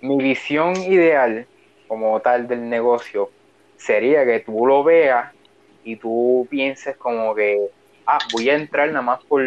mi 0.00 0.18
visión 0.22 0.76
ideal 0.82 1.48
como 1.86 2.20
tal 2.22 2.46
del 2.48 2.68
negocio 2.68 3.32
sería 3.76 4.24
que 4.24 4.40
tú 4.40 4.66
lo 4.66 4.84
veas 4.84 5.33
y 5.84 5.96
tú 5.96 6.46
pienses 6.50 6.96
como 6.96 7.34
que, 7.34 7.58
ah, 8.06 8.18
voy 8.32 8.50
a 8.50 8.54
entrar 8.54 8.88
nada 8.88 9.02
más 9.02 9.24
por, 9.24 9.42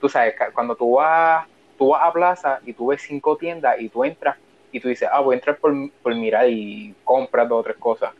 tú 0.00 0.08
sabes, 0.08 0.34
cuando 0.54 0.76
tú 0.76 0.96
vas, 0.96 1.46
tú 1.78 1.88
vas 1.88 2.02
a 2.04 2.12
plaza 2.12 2.60
y 2.64 2.72
tú 2.74 2.88
ves 2.88 3.02
cinco 3.02 3.36
tiendas 3.36 3.80
y 3.80 3.88
tú 3.88 4.04
entras 4.04 4.36
y 4.70 4.80
tú 4.80 4.88
dices, 4.88 5.08
ah, 5.10 5.20
voy 5.20 5.34
a 5.34 5.38
entrar 5.38 5.56
por, 5.56 5.72
por 6.02 6.14
mirar 6.14 6.48
y 6.48 6.94
compras 7.04 7.48
dos 7.48 7.60
o 7.60 7.62
tres 7.62 7.76
cosas. 7.78 8.12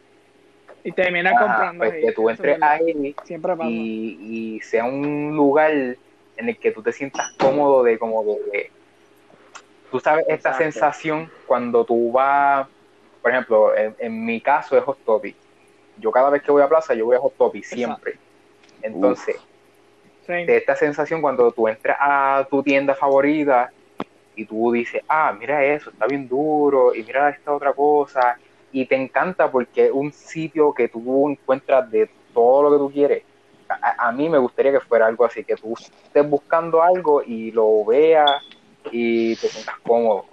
Y 0.83 0.93
termina 0.93 1.31
Ah, 1.31 1.39
comprando. 1.39 1.85
pues 1.85 1.93
ahí, 1.93 2.01
que 2.01 2.13
tú 2.13 2.31
entres 2.31 2.59
ahí 2.63 3.15
Siempre 3.25 3.53
y, 3.63 4.57
y 4.57 4.61
sea 4.61 4.85
un 4.85 5.37
lugar 5.37 5.73
en 5.73 6.49
el 6.49 6.57
que 6.59 6.71
tú 6.71 6.83
te 6.83 6.93
sientas 6.93 7.37
cómodo 7.39 7.83
de 7.83 7.99
como 7.99 8.23
de 8.23 8.71
tú 9.91 10.01
sabes 10.01 10.25
esta 10.29 10.51
Exacto. 10.51 10.63
sensación 10.63 11.31
cuando 11.47 11.85
tú 11.85 12.13
vas 12.13 12.69
por 13.21 13.31
ejemplo 13.33 13.77
en, 13.77 13.95
en 13.99 14.25
mi 14.25 14.41
caso 14.41 14.79
es 14.79 14.85
Hot 14.85 14.99
Topic 15.05 15.37
yo 15.99 16.11
cada 16.11 16.31
vez 16.31 16.43
que 16.43 16.53
voy 16.53 16.63
a 16.63 16.69
plaza 16.69 16.95
yo 16.95 17.07
voy 17.07 17.17
a 17.17 17.21
Hot 17.21 17.37
Topic 17.37 17.65
siempre. 17.65 18.19
Entonces 18.83 19.37
de 20.29 20.59
esta 20.59 20.77
sensación 20.77 21.23
cuando 21.23 21.51
tú 21.53 21.69
entras 21.69 21.97
a 22.01 22.47
tu 22.51 22.63
tienda 22.63 22.95
favorita 22.95 23.73
y 24.37 24.45
tú 24.45 24.71
dices, 24.73 25.03
ah, 25.09 25.35
mira 25.39 25.65
eso, 25.65 25.91
está 25.91 26.07
bien 26.07 26.29
duro, 26.29 26.95
y 26.95 27.03
mira 27.03 27.31
esta 27.31 27.53
otra 27.53 27.73
cosa, 27.73 28.39
y 28.71 28.87
te 28.87 28.95
encanta 28.95 29.51
porque 29.51 29.87
es 29.87 29.93
un 29.93 30.13
sitio 30.13 30.73
que 30.73 30.89
tú 30.89 31.31
encuentras 31.31 31.91
de 31.91 32.09
todo 32.33 32.63
lo 32.63 32.71
que 32.71 32.79
tú 32.79 32.93
quieres. 32.93 33.23
A, 33.69 34.09
a 34.09 34.13
mí 34.13 34.29
me 34.29 34.39
gustaría 34.39 34.71
que 34.71 34.81
fuera 34.81 35.07
algo 35.07 35.25
así, 35.25 35.43
que 35.45 35.57
tú 35.57 35.75
estés 35.75 36.29
buscando 36.29 36.83
algo 36.83 37.23
y 37.23 37.51
lo 37.51 37.85
veas 37.85 38.31
y 38.93 39.35
te 39.37 39.49
sientas 39.49 39.77
cómodo. 39.81 40.27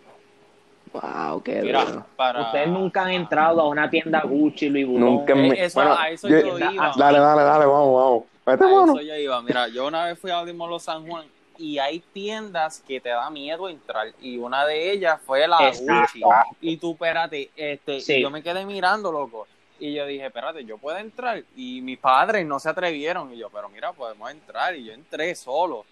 Wow, 1.02 1.42
qué 1.44 1.62
Mira, 1.62 1.84
duro. 1.86 2.06
para... 2.16 2.42
Ustedes 2.42 2.68
nunca 2.70 3.04
han 3.04 3.12
entrado 3.12 3.62
a 3.62 3.68
una 3.68 3.90
tienda 3.90 4.22
Gucci, 4.22 4.70
Louis 4.70 4.86
Vuitton. 4.88 5.06
Nunca 5.06 5.34
Eh, 5.34 5.36
me- 5.36 5.64
eso- 5.66 5.80
bueno, 5.80 5.96
a 5.98 6.10
eso 6.10 6.28
yo- 6.30 6.40
yo 6.40 6.58
iba. 6.72 6.94
Dale, 6.96 7.20
dale, 7.20 7.44
dale, 7.44 7.66
vamos, 7.66 7.94
vamos. 8.02 8.24
Vete, 8.46 8.64
A 8.64 8.68
mano. 8.68 8.94
eso 8.94 9.02
yo 9.02 9.16
iba. 9.16 9.42
Mira, 9.42 9.68
yo 9.68 9.88
una 9.88 10.06
vez 10.06 10.20
fui 10.20 10.32
a 10.32 10.44
Dimolo 10.46 10.80
San 10.80 11.06
Juan 11.08 11.26
y 11.58 11.78
hay 11.80 12.00
tiendas 12.14 12.82
que 12.88 13.00
te 13.02 13.10
da 13.10 13.30
miedo 13.30 13.68
entrar 13.70 14.08
y 14.22 14.38
una 14.38 14.66
de 14.66 14.92
ellas 14.92 15.20
fue 15.26 15.48
la 15.48 15.68
Exacto. 15.68 15.94
Gucci. 16.02 16.22
Y 16.62 16.78
tú, 16.78 16.92
espérate, 16.94 17.50
este, 17.56 18.00
Sí. 18.02 18.14
y 18.16 18.22
yo 18.22 18.30
me 18.30 18.44
quedé 18.44 18.66
mirando, 18.66 19.12
loco. 19.12 19.48
Y 19.80 19.94
yo 19.94 20.06
dije, 20.06 20.28
espérate, 20.28 20.64
yo 20.64 20.78
puedo 20.78 20.98
entrar. 20.98 21.44
Y 21.58 21.82
mis 21.82 21.98
padres 21.98 22.46
no 22.46 22.60
se 22.60 22.70
atrevieron. 22.70 23.34
Y 23.34 23.38
yo, 23.38 23.50
pero 23.50 23.68
mira, 23.68 23.92
podemos 23.92 24.32
entrar. 24.32 24.74
Y 24.76 24.86
yo 24.86 24.94
entré 24.94 25.36
solo. 25.36 25.84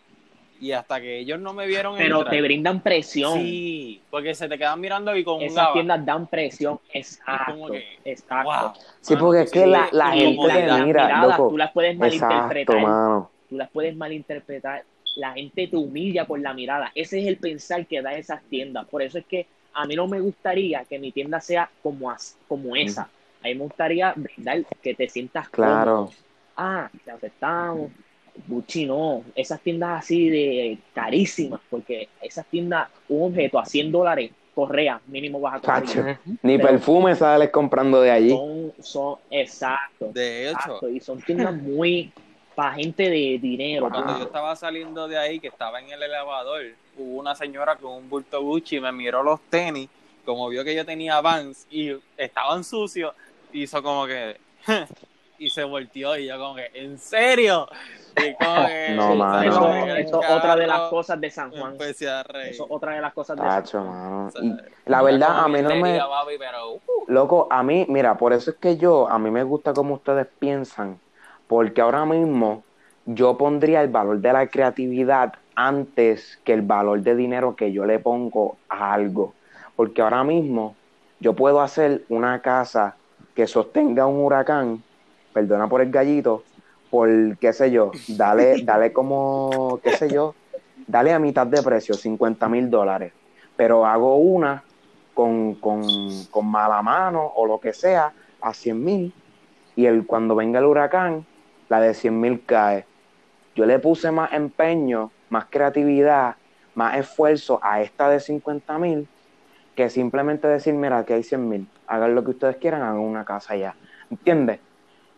Y 0.60 0.72
hasta 0.72 1.02
que 1.02 1.20
ellos 1.20 1.40
no 1.40 1.54
me 1.54 1.68
vieron 1.68 1.96
Pero 1.98 2.18
entrar. 2.20 2.34
te 2.34 2.42
brindan 2.42 2.82
presión. 2.82 3.34
Sí, 3.34 4.02
porque 4.10 4.34
se 4.34 4.48
te 4.48 4.58
quedan 4.58 4.80
mirando 4.80 5.16
y 5.16 5.24
con 5.24 5.36
un 5.38 5.42
Esas 5.44 5.74
tiendas 5.74 6.06
dan 6.06 6.28
presión. 6.28 6.80
Es 6.94 7.18
Exacto. 7.18 7.52
como 7.52 7.68
que, 7.68 7.84
exacto. 8.06 8.50
wow. 8.50 8.72
Sí, 9.02 9.16
porque 9.18 9.42
es 9.42 9.52
que 9.52 9.64
sí, 9.64 9.70
la, 9.70 9.90
la 9.92 10.12
gente 10.12 10.48
la- 10.48 10.54
mira, 10.78 10.86
miradas, 10.86 11.38
loco. 11.38 11.50
tú 11.50 11.58
las 11.58 11.72
puedes 11.72 11.96
Exacto, 12.00 12.26
malinterpretar. 12.36 12.82
mano. 12.82 13.32
tú 13.50 13.58
las 13.58 13.70
puedes 13.72 13.96
malinterpretar. 13.96 14.84
La 15.16 15.34
gente 15.34 15.68
te 15.68 15.76
humilla 15.78 16.26
por 16.26 16.40
la 16.40 16.54
mirada. 16.54 16.92
Ese 16.96 17.20
es 17.20 17.28
el 17.28 17.38
pensar 17.38 17.86
que 17.86 18.02
da 18.02 18.14
esas 18.14 18.42
tiendas. 18.44 18.88
Por 18.88 19.02
eso 19.02 19.18
es 19.20 19.26
que 19.26 19.46
a 19.74 19.86
mí 19.86 19.96
no 19.96 20.08
me 20.08 20.20
gustaría 20.22 20.86
que 20.86 20.98
mi 20.98 21.12
tienda 21.12 21.40
sea 21.42 21.70
como, 21.82 22.10
as- 22.10 22.38
como 22.48 22.76
esa. 22.76 23.10
A 23.42 23.48
mí 23.48 23.56
me 23.56 23.64
gustaría 23.66 24.14
brindar 24.16 24.64
que 24.82 24.94
te 24.94 25.10
sientas 25.10 25.50
cómodo. 25.50 25.72
Claro. 25.74 26.10
Ah, 26.56 26.90
te 27.04 27.12
aceptamos. 27.12 27.92
Gucci 28.48 28.86
no, 28.86 29.24
esas 29.36 29.62
tiendas 29.62 30.00
así 30.04 30.30
de 30.30 30.78
carísimas, 30.94 31.62
porque 31.70 32.10
esas 32.22 32.46
tiendas, 32.48 32.90
un 33.10 33.32
objeto 33.32 33.60
a 33.60 33.66
100 33.66 33.92
dólares, 33.92 34.32
correa, 34.56 35.00
mínimo 35.08 35.40
vas 35.40 35.56
a 35.56 35.60
conseguir. 35.82 36.18
Ni 36.42 36.58
Pero- 36.58 36.70
perfume 36.70 37.16
sales 37.16 37.50
comprando 37.50 38.02
de 38.02 38.12
allí. 38.12 38.30
Son, 38.30 38.74
son, 38.80 39.16
exacto, 39.32 40.12
De 40.14 40.50
hecho, 40.50 40.58
exacto, 40.60 40.90
y 40.90 41.00
son 41.00 41.22
tiendas 41.22 41.54
muy 41.56 42.12
para 42.56 42.74
gente 42.76 43.10
de 43.10 43.40
dinero. 43.42 43.90
cuando 43.90 44.14
Ah. 44.14 44.18
yo 44.20 44.26
estaba 44.26 44.56
saliendo 44.56 45.08
de 45.08 45.18
ahí, 45.18 45.40
que 45.40 45.48
estaba 45.48 45.80
en 45.80 45.90
el 45.90 46.04
elevador, 46.04 46.62
hubo 46.98 47.20
una 47.20 47.34
señora 47.34 47.76
con 47.78 47.94
un 47.94 48.10
bulto 48.10 48.42
Gucci 48.44 48.76
y 48.76 48.80
me 48.80 48.92
miró 48.92 49.24
los 49.24 49.42
tenis, 49.50 49.90
como 50.26 50.48
vio 50.50 50.64
que 50.64 50.76
yo 50.76 50.86
tenía 50.86 51.20
Vans 51.22 51.66
y 51.72 51.92
estaban 52.18 52.64
sucios, 52.64 53.14
hizo 53.54 53.82
como 53.82 54.06
que... 54.06 54.38
y 55.40 55.50
se 55.50 55.64
volteó 55.64 56.16
y 56.16 56.28
yo 56.28 56.38
como 56.38 56.56
que, 56.56 56.70
¿en 56.76 56.98
serio? 57.00 57.68
No, 58.96 59.16
mano. 59.16 59.50
Eso, 59.50 59.74
es 59.98 60.14
otra 60.14 60.56
de 60.56 60.68
las 60.68 60.90
cosas 60.90 61.20
de 61.20 61.30
San 61.30 61.52
Juan. 61.52 61.76
Eso 61.80 62.22
es 62.34 62.62
otra 62.70 62.96
de 62.96 63.02
las 63.02 63.14
cosas 63.14 63.38
de 63.38 63.44
San 63.44 63.66
Juan. 63.66 63.88
mano. 63.88 64.26
O 64.28 64.32
sea, 64.32 64.42
Y 64.44 64.56
la 64.86 65.02
verdad, 65.02 65.40
a 65.40 65.48
mí 65.48 65.62
no 65.62 65.76
me. 65.76 66.00
Pero, 66.38 66.74
uh, 66.74 66.80
Loco, 67.08 67.48
a 67.50 67.64
mí, 67.64 67.86
mira, 67.90 68.18
por 68.18 68.34
eso 68.34 68.52
es 68.52 68.58
que 68.58 68.78
yo, 68.78 69.10
a 69.10 69.18
mí 69.20 69.32
me 69.32 69.44
gusta 69.44 69.74
como 69.74 69.96
ustedes 69.96 70.28
piensan, 70.40 71.00
porque 71.48 71.82
ahora 71.82 72.06
mismo 72.06 72.64
yo 73.06 73.38
pondría 73.38 73.82
el 73.82 73.90
valor 73.90 74.20
de 74.20 74.34
la 74.34 74.48
creatividad 74.48 75.34
antes 75.56 76.40
que 76.44 76.54
el 76.54 76.62
valor 76.62 77.02
de 77.02 77.16
dinero 77.16 77.56
que 77.56 77.72
yo 77.72 77.86
le 77.86 78.00
pongo 78.00 78.58
a 78.70 78.94
algo. 78.94 79.34
Porque 79.76 80.02
ahora 80.02 80.24
mismo 80.24 80.76
yo 81.20 81.34
puedo 81.34 81.62
hacer 81.62 82.04
una 82.10 82.42
casa 82.42 82.96
que 83.36 83.48
sostenga 83.48 84.06
un 84.06 84.24
huracán, 84.24 84.84
perdona 85.34 85.68
por 85.68 85.82
el 85.82 85.92
gallito, 85.92 86.44
por, 86.94 87.10
qué 87.40 87.54
sé 87.54 87.72
yo, 87.72 87.90
dale, 88.08 88.62
dale 88.64 88.94
como, 88.94 89.80
qué 89.84 89.98
sé 89.98 90.12
yo, 90.12 90.36
dale 90.86 91.12
a 91.12 91.18
mitad 91.18 91.48
de 91.48 91.64
precio, 91.64 91.96
50 91.96 92.48
mil 92.50 92.70
dólares. 92.70 93.14
Pero 93.56 93.88
hago 93.88 94.18
una 94.18 94.64
con, 95.16 95.56
con, 95.56 95.82
con 96.30 96.46
mala 96.46 96.84
mano 96.84 97.26
o 97.36 97.48
lo 97.48 97.60
que 97.60 97.74
sea 97.74 98.14
a 98.40 98.54
100 98.54 98.84
mil 98.84 99.14
y 99.76 99.88
el, 99.88 100.06
cuando 100.06 100.36
venga 100.36 100.60
el 100.60 100.66
huracán, 100.66 101.26
la 101.68 101.82
de 101.82 101.96
100 101.96 102.20
mil 102.20 102.46
cae. 102.46 102.86
Yo 103.56 103.66
le 103.66 103.80
puse 103.80 104.12
más 104.12 104.32
empeño, 104.32 105.10
más 105.32 105.46
creatividad, 105.50 106.36
más 106.76 106.96
esfuerzo 106.98 107.60
a 107.64 107.82
esta 107.82 108.08
de 108.08 108.20
50 108.20 108.78
mil 108.78 109.08
que 109.76 109.90
simplemente 109.90 110.48
decir, 110.48 110.76
mira, 110.76 111.00
aquí 111.00 111.14
hay 111.14 111.24
100 111.24 111.50
mil, 111.50 111.68
hagan 111.88 112.14
lo 112.14 112.24
que 112.24 112.30
ustedes 112.30 112.58
quieran, 112.58 112.84
hagan 112.84 113.00
una 113.00 113.26
casa 113.26 113.56
ya. 113.56 113.74
¿Entiendes? 114.12 114.60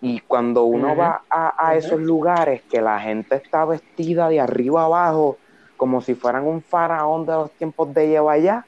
Y 0.01 0.19
cuando 0.19 0.65
uno 0.65 0.95
va 0.95 1.23
a, 1.29 1.67
a 1.67 1.75
esos 1.75 1.99
lugares 1.99 2.61
que 2.63 2.81
la 2.81 2.99
gente 2.99 3.35
está 3.35 3.65
vestida 3.65 4.29
de 4.29 4.39
arriba 4.39 4.85
abajo, 4.85 5.37
como 5.77 6.01
si 6.01 6.15
fueran 6.15 6.45
un 6.45 6.61
faraón 6.61 7.25
de 7.25 7.33
los 7.33 7.51
tiempos 7.51 7.93
de 7.93 8.07
lleva 8.07 8.33
allá, 8.33 8.65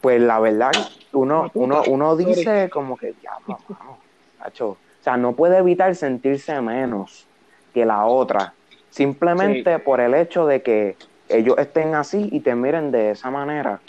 pues 0.00 0.20
la 0.20 0.38
verdad, 0.38 0.72
uno, 1.12 1.50
uno, 1.54 1.82
uno 1.86 2.16
dice 2.16 2.68
como 2.70 2.96
que, 2.96 3.14
diablo, 3.20 3.58
mano, 3.68 3.98
macho". 4.38 4.68
O 4.68 5.02
sea, 5.02 5.16
no 5.16 5.32
puede 5.32 5.58
evitar 5.58 5.94
sentirse 5.94 6.60
menos 6.60 7.26
que 7.72 7.84
la 7.84 8.04
otra, 8.04 8.52
simplemente 8.90 9.78
por 9.78 10.00
el 10.00 10.14
hecho 10.14 10.46
de 10.46 10.62
que 10.62 10.96
ellos 11.28 11.56
estén 11.58 11.94
así 11.94 12.28
y 12.32 12.40
te 12.40 12.54
miren 12.54 12.90
de 12.90 13.12
esa 13.12 13.30
manera. 13.30 13.80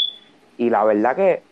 Y 0.57 0.69
la 0.69 0.83
verdad 0.83 1.15
que, 1.15 1.43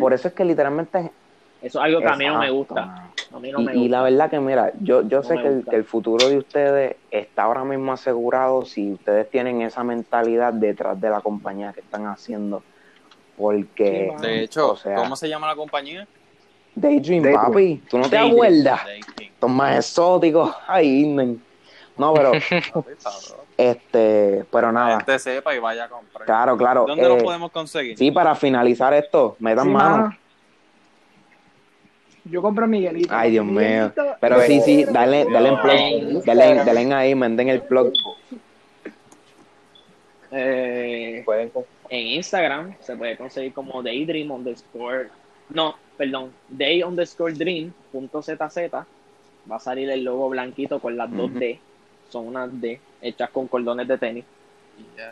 por 0.00 0.12
eso 0.12 0.28
es 0.28 0.34
que 0.34 0.44
literalmente... 0.44 1.12
Eso 1.60 1.78
es 1.80 1.84
algo 1.84 2.00
que 2.00 2.06
a 2.06 2.16
mí 2.16 2.26
no 2.26 2.38
me 2.38 2.50
gusta. 2.50 2.74
mano. 2.74 3.08
A 3.34 3.38
mí 3.40 3.50
no 3.52 3.60
Y, 3.60 3.64
me 3.64 3.88
la 3.88 4.02
verdad 4.02 4.30
que, 4.30 4.38
mira, 4.40 4.72
yo, 4.80 5.02
yo 5.02 5.18
No 5.18 5.22
sé 5.24 5.34
me 5.34 5.42
que 5.42 5.48
el, 5.48 5.54
gusta. 5.56 5.70
que 5.70 5.76
el 5.76 5.84
futuro 5.84 6.28
de 6.28 6.38
ustedes 6.38 6.96
está 7.10 7.42
ahora 7.42 7.64
mismo 7.64 7.92
asegurado 7.92 8.64
si 8.64 8.92
ustedes 8.92 9.28
tienen 9.30 9.60
esa 9.62 9.82
mentalidad 9.84 10.52
detrás 10.52 11.00
de 11.00 11.10
la 11.10 11.20
compañía 11.20 11.72
que 11.72 11.80
están 11.80 12.06
haciendo. 12.06 12.62
Porque, 13.36 14.12
Sí. 14.16 14.22
De 14.26 14.42
hecho, 14.42 14.72
o 14.72 14.76
sea, 14.76 14.94
¿cómo 14.96 15.14
se 15.16 15.28
llama 15.28 15.46
la 15.46 15.56
compañía? 15.56 16.06
Daydream, 16.74 17.22
Daydream. 17.24 17.46
papi, 17.46 17.82
¿tú 17.90 17.98
no 17.98 18.08
te 18.08 18.18
acuerdas? 18.18 18.80
Estos 19.20 19.50
más 19.50 19.76
exóticos, 19.76 20.54
ay, 20.66 21.06
nen. 21.06 21.42
No, 21.96 22.14
pero, 22.14 22.32
este, 23.56 24.44
pero 24.52 24.70
nada, 24.72 24.98
gente 24.98 25.18
sepa 25.18 25.54
y 25.54 25.58
vaya 25.58 25.84
a 25.84 25.88
comprar. 25.88 26.24
claro, 26.26 26.56
claro. 26.56 26.84
¿Dónde 26.86 27.04
eh, 27.04 27.08
lo 27.08 27.18
podemos 27.18 27.50
conseguir? 27.50 27.98
Sí, 27.98 28.10
para 28.12 28.34
finalizar 28.36 28.94
esto, 28.94 29.36
metan 29.40 29.64
Sí, 29.64 29.70
mano. 29.70 29.96
mano. 29.96 30.16
Yo 32.30 32.42
compro 32.42 32.66
Miguelito. 32.66 33.14
Ay, 33.14 33.32
Dios 33.32 33.46
mío. 33.46 33.92
Pero 34.20 34.40
sí, 34.42 34.60
sí, 34.60 34.84
dale, 34.84 35.24
dale 35.30 35.48
en 35.48 35.54
En 35.54 35.60
plug, 35.60 36.24
dale, 36.24 36.54
dale 36.64 36.94
ahí, 36.94 37.14
manden 37.14 37.48
el 37.48 37.62
plug. 37.62 37.92
Eh, 40.30 41.22
Pueden 41.24 41.50
en 41.88 42.06
Instagram 42.06 42.74
se 42.80 42.96
puede 42.96 43.16
conseguir 43.16 43.52
como 43.54 43.82
daydream 43.82 44.30
underscore 44.30 45.08
no, 45.48 45.76
perdón, 45.96 46.32
day 46.50 46.82
underscore 46.82 47.32
dream 47.32 47.72
punto 47.90 48.22
zz 48.22 48.36
va 49.50 49.56
a 49.56 49.58
salir 49.58 49.88
el 49.88 50.04
logo 50.04 50.28
blanquito 50.28 50.80
con 50.80 50.98
las 50.98 51.10
dos. 51.10 51.32
D 51.32 51.58
son 52.10 52.26
unas 52.26 52.60
D 52.60 52.78
hechas 53.00 53.30
con 53.30 53.48
cordones 53.48 53.88
de 53.88 53.96
tenis 53.96 54.24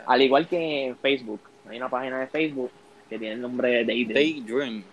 al 0.05 0.21
igual 0.21 0.47
que 0.47 0.85
en 0.85 0.97
Facebook 0.97 1.41
hay 1.67 1.77
una 1.77 1.89
página 1.89 2.19
de 2.19 2.27
Facebook 2.27 2.69
que 3.09 3.17
tiene 3.17 3.35
el 3.35 3.41
nombre 3.41 3.69
de 3.69 3.85
Daydream 3.85 4.13
Daydream. 4.13 4.83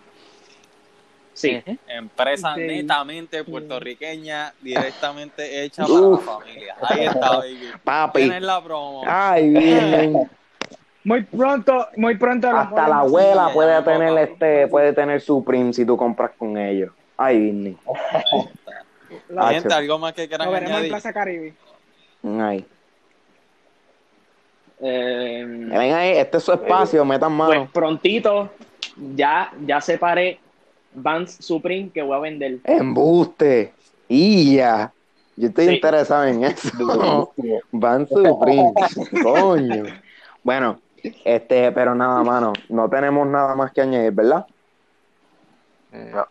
Sí, 1.34 1.62
Empresa 1.86 2.56
netamente 2.56 3.44
puertorriqueña, 3.44 4.54
directamente 4.62 5.62
hecha 5.64 5.82
para 5.82 5.94
la 5.94 6.00
Uf. 6.06 6.24
familia. 6.24 6.76
Ahí 6.80 7.04
está, 7.04 7.30
baby. 7.38 7.68
Papi. 7.84 8.20
Tienes 8.22 8.42
la 8.42 8.64
promo. 8.64 9.02
Ay, 9.06 9.50
bien. 9.50 10.30
Muy 11.06 11.22
pronto, 11.22 11.86
muy 11.98 12.16
pronto. 12.16 12.48
Hasta 12.48 12.80
la 12.80 12.86
en- 12.86 12.92
abuela 12.94 13.50
puede 13.52 13.72
ya, 13.72 13.84
tener 13.84 14.08
papá. 14.08 14.22
este, 14.22 14.68
puede 14.68 14.92
tener 14.94 15.20
su 15.20 15.44
print 15.44 15.74
si 15.74 15.84
tú 15.84 15.98
compras 15.98 16.30
con 16.38 16.56
ellos. 16.56 16.92
Ay, 17.18 17.38
Disney. 17.40 17.76
La- 19.28 19.48
Gente, 19.50 19.74
algo 19.74 19.98
más 19.98 20.14
que 20.14 20.26
quieran 20.26 20.46
Lo 20.46 20.52
veremos 20.52 20.70
en 20.70 20.76
añadir. 20.76 20.90
Plaza 20.92 21.12
Caribe. 21.12 21.52
Ay. 22.40 22.64
Eh, 24.80 25.44
Ven 25.46 25.92
ahí, 25.94 26.16
este 26.16 26.38
es 26.38 26.42
su 26.42 26.52
espacio, 26.54 27.04
metan 27.04 27.36
pues 27.36 27.48
mano. 27.50 27.70
prontito 27.72 28.50
ya, 29.14 29.52
ya 29.66 29.80
separé 29.82 30.40
Vans 30.94 31.36
Supreme 31.40 31.90
que 31.90 32.02
voy 32.02 32.16
a 32.16 32.20
vender 32.20 32.58
Embuste. 32.64 33.72
Y 34.08 34.56
ya. 34.56 34.92
Yo 35.36 35.48
estoy 35.48 35.66
Sí. 35.66 35.74
interesado 35.74 36.24
en 36.24 36.44
eso. 36.44 37.32
Van 37.72 38.06
Supreme. 38.08 38.72
Coño. 39.22 39.84
Bueno, 40.42 40.78
este, 41.24 41.72
pero 41.72 41.94
nada, 41.94 42.22
mano. 42.22 42.52
No 42.68 42.88
tenemos 42.88 43.26
nada 43.26 43.54
más 43.54 43.72
que 43.72 43.80
añadir, 43.80 44.12
¿verdad? 44.12 44.46
No. 45.92 46.26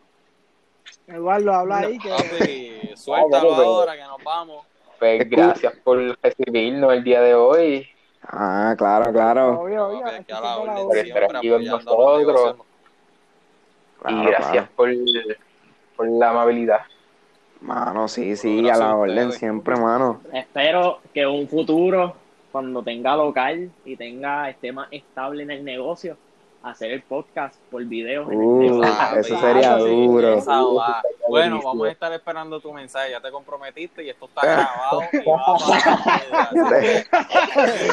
Eduardo, 1.07 1.53
habla 1.53 1.81
No. 1.81 1.87
ahí. 1.87 1.97
Que... 1.99 2.09
Papi, 2.09 2.91
suéltalo 2.95 3.55
ahora 3.55 3.95
que 3.95 4.03
nos 4.03 4.23
vamos. 4.23 4.65
Pues 4.99 5.29
gracias 5.29 5.73
por 5.83 5.99
recibirnos 6.21 6.93
el 6.93 7.03
día 7.03 7.21
de 7.21 7.33
hoy. 7.35 7.85
Ah, 8.25 8.73
claro, 8.77 9.11
claro. 9.11 9.59
Obvio, 9.61 9.87
obvio. 9.87 10.07
Estar 10.07 11.35
aquí 11.35 11.49
con 11.49 11.65
nosotros. 11.65 12.55
Claro, 14.03 14.23
y 14.23 14.25
gracias 14.27 14.51
claro. 14.51 14.67
por, 14.75 14.89
por 15.95 16.07
la 16.09 16.29
amabilidad. 16.29 16.81
Mano, 17.61 18.07
sí, 18.07 18.35
sí, 18.35 18.69
a 18.69 18.75
la 18.75 18.95
orden 18.95 19.31
siempre, 19.31 19.75
mano. 19.77 20.21
Espero 20.33 20.99
que 21.13 21.25
un 21.25 21.47
futuro, 21.47 22.13
cuando 22.51 22.83
tenga 22.83 23.15
local 23.15 23.71
y 23.85 23.95
tenga 23.95 24.49
esté 24.49 24.71
más 24.73 24.87
estable 24.91 25.43
en 25.43 25.51
el 25.51 25.63
negocio, 25.63 26.17
hacer 26.61 26.91
el 26.91 27.01
podcast 27.03 27.55
por 27.71 27.83
video. 27.85 28.23
en 28.31 28.41
el 28.41 28.45
Uh, 28.71 28.83
eso 29.17 29.39
sería 29.39 29.77
duro. 29.77 30.33
esa 30.33 30.61
va. 30.61 31.01
Bueno, 31.29 31.61
vamos 31.63 31.87
a 31.87 31.91
estar 31.91 32.11
esperando 32.11 32.59
tu 32.59 32.73
mensaje. 32.73 33.11
Ya 33.11 33.21
te 33.21 33.31
comprometiste 33.31 34.03
y 34.03 34.09
esto 34.09 34.25
está 34.25 34.41
grabado. 34.45 35.01
y 35.13 35.17
va 35.29 36.61
para- 36.63 37.03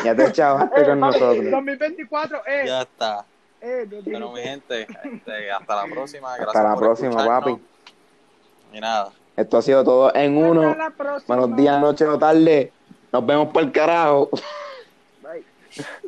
Ya 0.05 0.15
te 0.17 0.33
chavaste 0.33 0.81
Eh, 0.81 0.85
con 0.85 1.01
papi, 1.01 1.19
nosotros. 1.21 1.51
2024, 1.51 2.39
eh. 2.47 2.65
Ya 2.67 2.83
está. 2.83 3.25
Eh, 3.61 3.87
Bueno, 4.05 4.33
mi 4.33 4.41
gente, 4.41 4.87
este, 5.05 5.51
hasta 5.51 5.77
la 5.77 5.93
próxima. 5.93 6.29
Gracias 6.37 6.49
Hasta 6.49 6.63
la 6.63 6.75
por 6.75 6.79
próxima, 6.85 7.09
escucharnos. 7.11 7.59
papi. 7.59 7.63
Y 8.73 8.81
nada. 8.81 9.11
Esto 9.37 9.59
ha 9.59 9.63
sido 9.63 9.85
todo 9.85 10.15
en 10.15 10.37
uno. 10.37 10.71
Hasta 10.71 10.85
la 10.85 10.91
próxima. 10.91 11.37
Buenos 11.37 11.57
días, 11.57 11.81
noche 11.81 12.07
o 12.07 12.19
tarde. 12.19 12.73
Nos 13.13 13.27
vemos 13.27 13.49
por 13.49 13.63
el 13.63 13.73
carajo. 13.73 14.31
Bye. 15.23 15.45